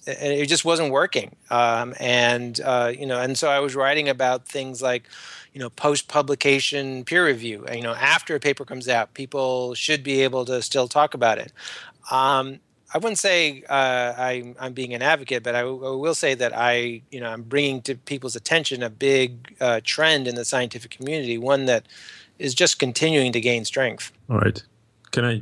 [0.08, 4.48] it just wasn't working, um, and uh, you know, and so I was writing about
[4.48, 5.04] things like,
[5.58, 7.66] you know post publication peer review.
[7.74, 11.40] You know after a paper comes out people should be able to still talk about
[11.40, 11.52] it.
[12.12, 12.60] Um,
[12.94, 16.36] I wouldn't say uh, I, am being an advocate, but I, w- I will say
[16.36, 20.46] that I, you know, I'm bringing to people's attention a big uh, trend in the
[20.46, 21.86] scientific community, one that
[22.40, 24.14] is just continuing to gain strength.
[24.30, 24.64] All right,
[25.12, 25.42] can I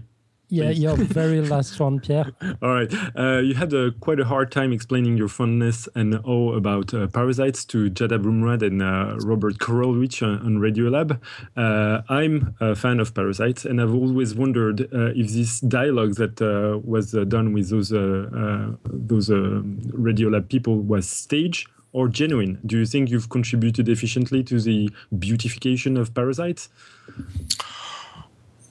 [0.50, 2.32] yeah, your very last one, Pierre.
[2.62, 2.94] All right.
[3.18, 7.08] Uh, you had a, quite a hard time explaining your fondness and awe about uh,
[7.08, 11.20] parasites to Jad Abumrad and uh, Robert Krulwich on, on Radiolab.
[11.56, 16.42] Uh, I'm a fan of parasites, and I've always wondered uh, if this dialogue that
[16.42, 22.60] uh, was done with those those Radiolab people was staged or genuine.
[22.66, 26.68] Do you think you've contributed efficiently to the beautification of parasites?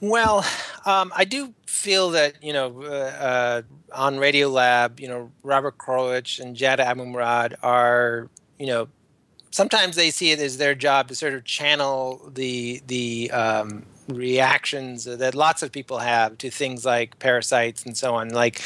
[0.07, 0.45] Well,
[0.85, 3.61] um, I do feel that you know uh, uh,
[3.91, 8.29] on Radiolab, you know Robert Krulwich and Jad Abumrad are
[8.59, 8.87] you know
[9.49, 15.05] sometimes they see it as their job to sort of channel the the um, reactions
[15.05, 18.29] that lots of people have to things like parasites and so on.
[18.29, 18.61] Like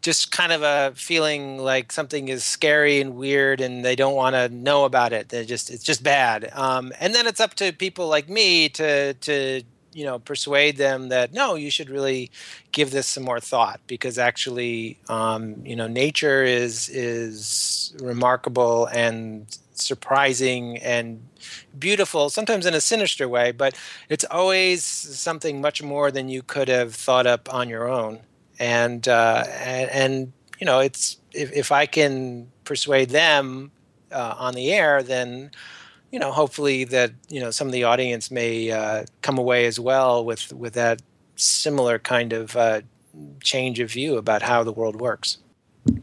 [0.00, 4.34] just kind of a feeling like something is scary and weird and they don't want
[4.34, 5.28] to know about it.
[5.28, 6.50] They just it's just bad.
[6.54, 9.62] Um, and then it's up to people like me to to
[9.92, 12.30] you know persuade them that no you should really
[12.72, 19.58] give this some more thought because actually um, you know nature is is remarkable and
[19.72, 21.22] surprising and
[21.78, 23.74] beautiful sometimes in a sinister way but
[24.08, 28.20] it's always something much more than you could have thought up on your own.
[28.58, 33.72] And uh, and, and, you know it's if, if i can persuade them
[34.12, 35.50] uh, on the air then
[36.10, 39.78] you know, hopefully that you know some of the audience may uh, come away as
[39.78, 41.02] well with with that
[41.36, 42.80] similar kind of uh,
[43.42, 45.38] change of view about how the world works.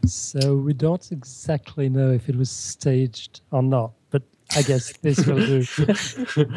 [0.06, 4.22] So we don't exactly know if it was staged or not, but
[4.56, 5.64] I guess this will do.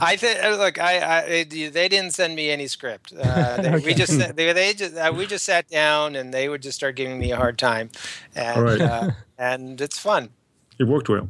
[0.00, 3.12] I think uh, look, I, I, they didn't send me any script.
[3.12, 3.86] Uh, they, okay.
[3.86, 6.96] We just they, they just uh, we just sat down and they would just start
[6.96, 7.90] giving me a hard time,
[8.34, 8.80] and right.
[8.80, 10.30] Uh, and it's fun.
[10.78, 11.28] It worked well.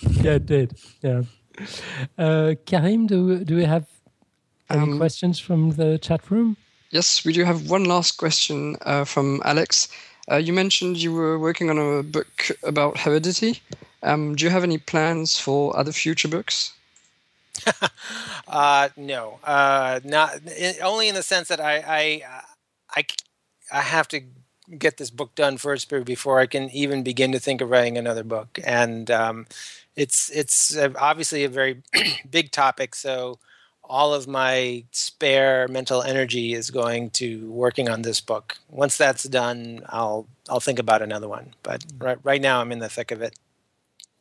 [0.22, 0.78] yeah, it did.
[1.02, 1.22] Yeah.
[2.16, 3.86] Uh, Karim, do do we have
[4.70, 6.56] any um, questions from the chat room?
[6.90, 9.88] Yes, we do have one last question uh, from Alex.
[10.30, 13.60] Uh, you mentioned you were working on a book about heredity.
[14.02, 16.72] Um, do you have any plans for other future books?
[18.48, 20.38] uh, no, uh, not
[20.82, 22.22] only in the sense that I, I,
[22.96, 23.06] I,
[23.72, 24.20] I have to
[24.78, 28.24] get this book done first before I can even begin to think of writing another
[28.24, 28.58] book.
[28.64, 29.46] And um,
[29.98, 31.82] it's it's obviously a very
[32.30, 32.94] big topic.
[32.94, 33.38] So
[33.82, 38.56] all of my spare mental energy is going to working on this book.
[38.68, 41.54] Once that's done, I'll I'll think about another one.
[41.62, 43.34] But right right now, I'm in the thick of it.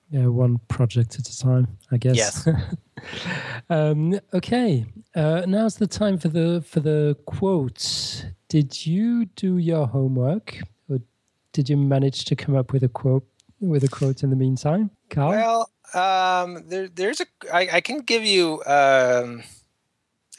[0.10, 2.16] Yeah, one project at a time, I guess.
[2.16, 2.50] Yes.
[3.70, 4.86] um, okay,
[5.16, 8.26] uh, now's the time for the for the quotes.
[8.48, 10.60] Did you do your homework,
[10.90, 11.02] or
[11.52, 13.28] did you manage to come up with a quote
[13.60, 14.92] with a quote in the meantime?
[15.10, 15.32] Carl?
[15.32, 17.26] Well, um, there, there's a.
[17.54, 18.64] I, I can give you.
[18.66, 19.44] Um,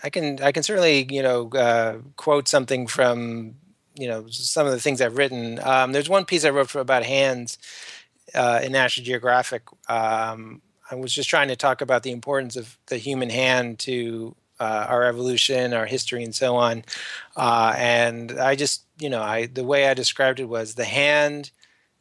[0.02, 0.42] I can.
[0.42, 3.54] I can certainly, you know, uh, quote something from,
[3.94, 5.58] you know, some of the things I've written.
[5.62, 7.58] Um, there's one piece I wrote for about hands
[8.34, 9.62] uh, in National Geographic.
[9.88, 14.34] Um, I was just trying to talk about the importance of the human hand to
[14.60, 16.84] uh, our evolution, our history, and so on.
[17.36, 21.50] Uh, and I just, you know, I the way I described it was the hand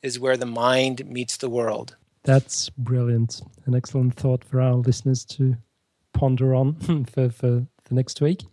[0.01, 1.95] is where the mind meets the world.
[2.23, 3.41] That's brilliant.
[3.65, 5.55] An excellent thought for our listeners to
[6.13, 8.43] ponder on for, for the next week.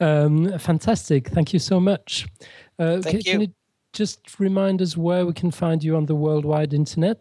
[0.00, 1.28] Um, fantastic.
[1.28, 2.26] Thank you so much.
[2.78, 3.22] Uh, Thank can, you.
[3.22, 3.54] Can you
[3.92, 7.20] just remind us where we can find you on the worldwide internet?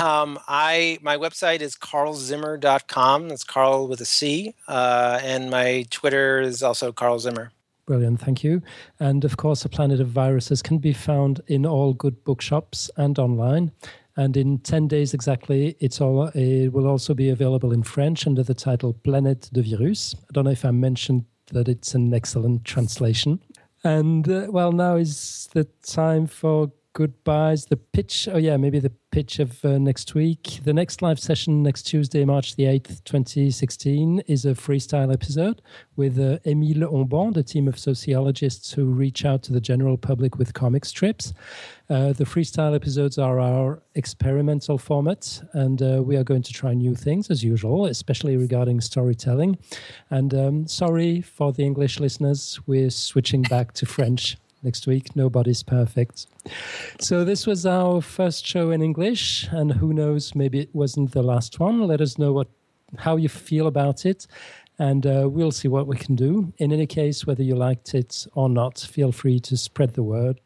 [0.00, 3.28] Um, I my website is carlzimmer.com.
[3.28, 4.54] That's Carl with a C.
[4.68, 7.52] Uh, and my Twitter is also Carl Zimmer.
[7.90, 8.62] Brilliant, thank you.
[9.00, 13.18] And of course, A Planet of Viruses can be found in all good bookshops and
[13.18, 13.72] online.
[14.16, 18.44] And in 10 days exactly, it's all, it will also be available in French under
[18.44, 20.14] the title Planète de Virus.
[20.14, 23.40] I don't know if I mentioned that it's an excellent translation.
[23.82, 27.66] And uh, well, now is the time for goodbyes.
[27.66, 30.60] The pitch, oh yeah, maybe the pitch of uh, next week.
[30.64, 35.62] The next live session next Tuesday, March the 8th, 2016, is a freestyle episode
[35.96, 40.38] with uh, Émile Omband, a team of sociologists who reach out to the general public
[40.38, 41.32] with comic strips.
[41.88, 46.72] Uh, the freestyle episodes are our experimental format, and uh, we are going to try
[46.72, 49.58] new things as usual, especially regarding storytelling.
[50.10, 55.14] And um, sorry for the English listeners, we're switching back to French next week.
[55.16, 56.26] Nobody's perfect.
[57.00, 61.22] So this was our first show in English, and who knows, maybe it wasn't the
[61.22, 61.86] last one.
[61.86, 62.48] Let us know what
[62.98, 64.26] how you feel about it,
[64.78, 66.52] and uh, we'll see what we can do.
[66.58, 70.40] In any case, whether you liked it or not, feel free to spread the word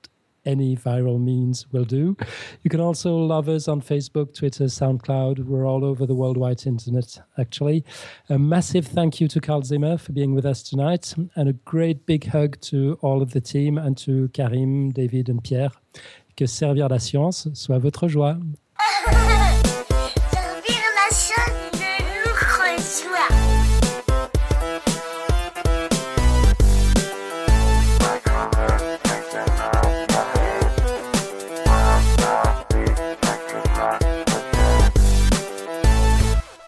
[0.45, 2.17] any viral means will do.
[2.63, 5.45] You can also love us on Facebook, Twitter, SoundCloud.
[5.45, 7.85] We're all over the worldwide internet, actually.
[8.29, 12.07] A massive thank you to Carl Zimmer for being with us tonight, and a great
[12.07, 15.71] big hug to all of the team and to Karim, David, and Pierre.
[16.37, 18.37] Que servir la science soit votre joie.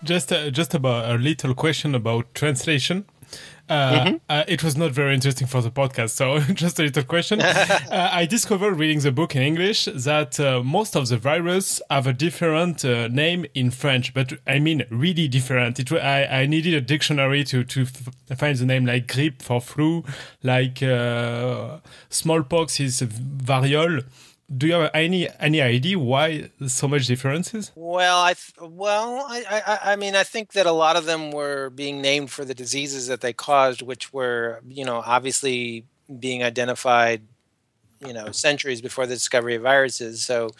[0.06, 3.04] just uh, just about a little question about translation.
[3.68, 4.16] Uh, mm-hmm.
[4.28, 7.40] uh, it was not very interesting for the podcast, so just a little question.
[7.42, 12.06] uh, I discovered reading the book in English that uh, most of the virus have
[12.06, 15.80] a different uh, name in French, but I mean really different.
[15.80, 19.60] It, I, I needed a dictionary to, to f- find the name like grippe for
[19.60, 20.04] flu,
[20.44, 21.78] like uh,
[22.08, 24.04] smallpox is variole
[24.54, 27.72] do you have any any idea why so much differences?
[27.74, 31.70] Well, I well, I, I I mean, I think that a lot of them were
[31.70, 35.84] being named for the diseases that they caused, which were you know obviously
[36.20, 37.22] being identified
[38.04, 40.24] you know centuries before the discovery of viruses.
[40.24, 40.50] So,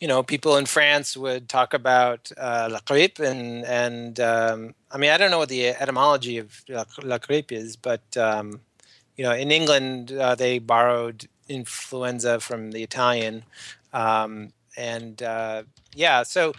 [0.00, 4.98] you know, people in France would talk about uh, la grippe, and and um, I
[4.98, 8.60] mean, I don't know what the etymology of la, la grippe is, but um,
[9.16, 13.44] you know, in England uh, they borrowed influenza from the Italian,
[13.92, 15.62] um, and uh,
[15.94, 16.52] yeah, so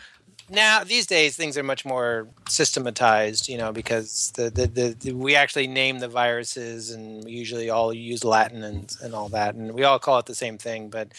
[0.50, 5.12] now these days things are much more systematized, you know, because the, the, the, the,
[5.14, 9.56] we actually name the viruses and we usually all use Latin and, and all that,
[9.56, 10.90] and we all call it the same thing.
[10.90, 11.10] But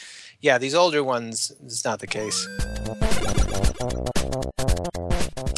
[0.41, 2.47] yeah, these older ones, it's not the case.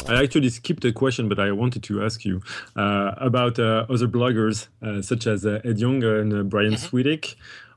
[0.09, 2.41] I actually skipped a question, but I wanted to ask you
[2.77, 6.85] uh, about uh, other bloggers uh, such as uh, Ed Young and uh, Brian mm-hmm.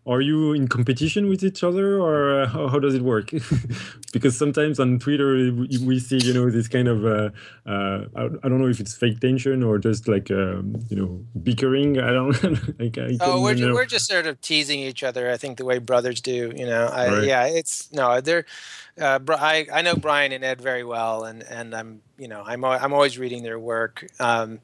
[0.06, 3.30] Are you in competition with each other or uh, how, how, does it work?
[4.12, 7.30] Because sometimes on twitter we, we, see you know this kind of uh,
[7.64, 11.24] uh, I, I, don't know if it's fake tension or just like um, you know
[11.40, 12.00] bickering.
[12.00, 15.58] I don't like, I oh we're, we're just sort of teasing each other i think
[15.58, 16.86] the way brothers do you know?
[16.86, 17.24] I, right.
[17.24, 18.46] yeah it's no they're
[19.00, 22.64] uh, I, I know brian and ed very well and and i'm you know i'm,
[22.64, 24.06] I'm always reading their work.
[24.18, 24.58] Um,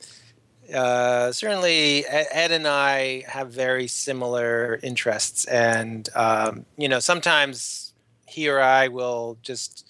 [0.72, 7.92] uh, certainly Ed and I have very similar interests, and um, you know sometimes
[8.26, 9.88] he or I will just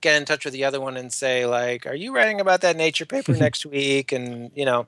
[0.00, 2.76] get in touch with the other one and say like, "Are you writing about that
[2.76, 4.86] Nature paper next week?" And you know,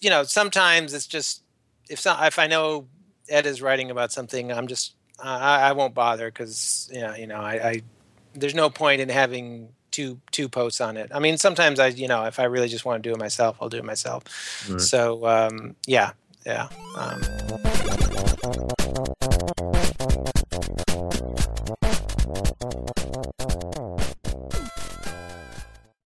[0.00, 1.42] you know sometimes it's just
[1.88, 2.86] if so, if I know
[3.28, 7.26] Ed is writing about something, I'm just I, I won't bother because you know you
[7.26, 7.82] know I, I
[8.34, 11.10] there's no point in having two two posts on it.
[11.14, 13.56] I mean, sometimes I you know if I really just want to do it myself,
[13.60, 14.24] I'll do it myself.
[14.68, 14.80] Right.
[14.80, 16.12] So um, yeah,
[16.46, 16.68] yeah.
[16.96, 17.20] Um.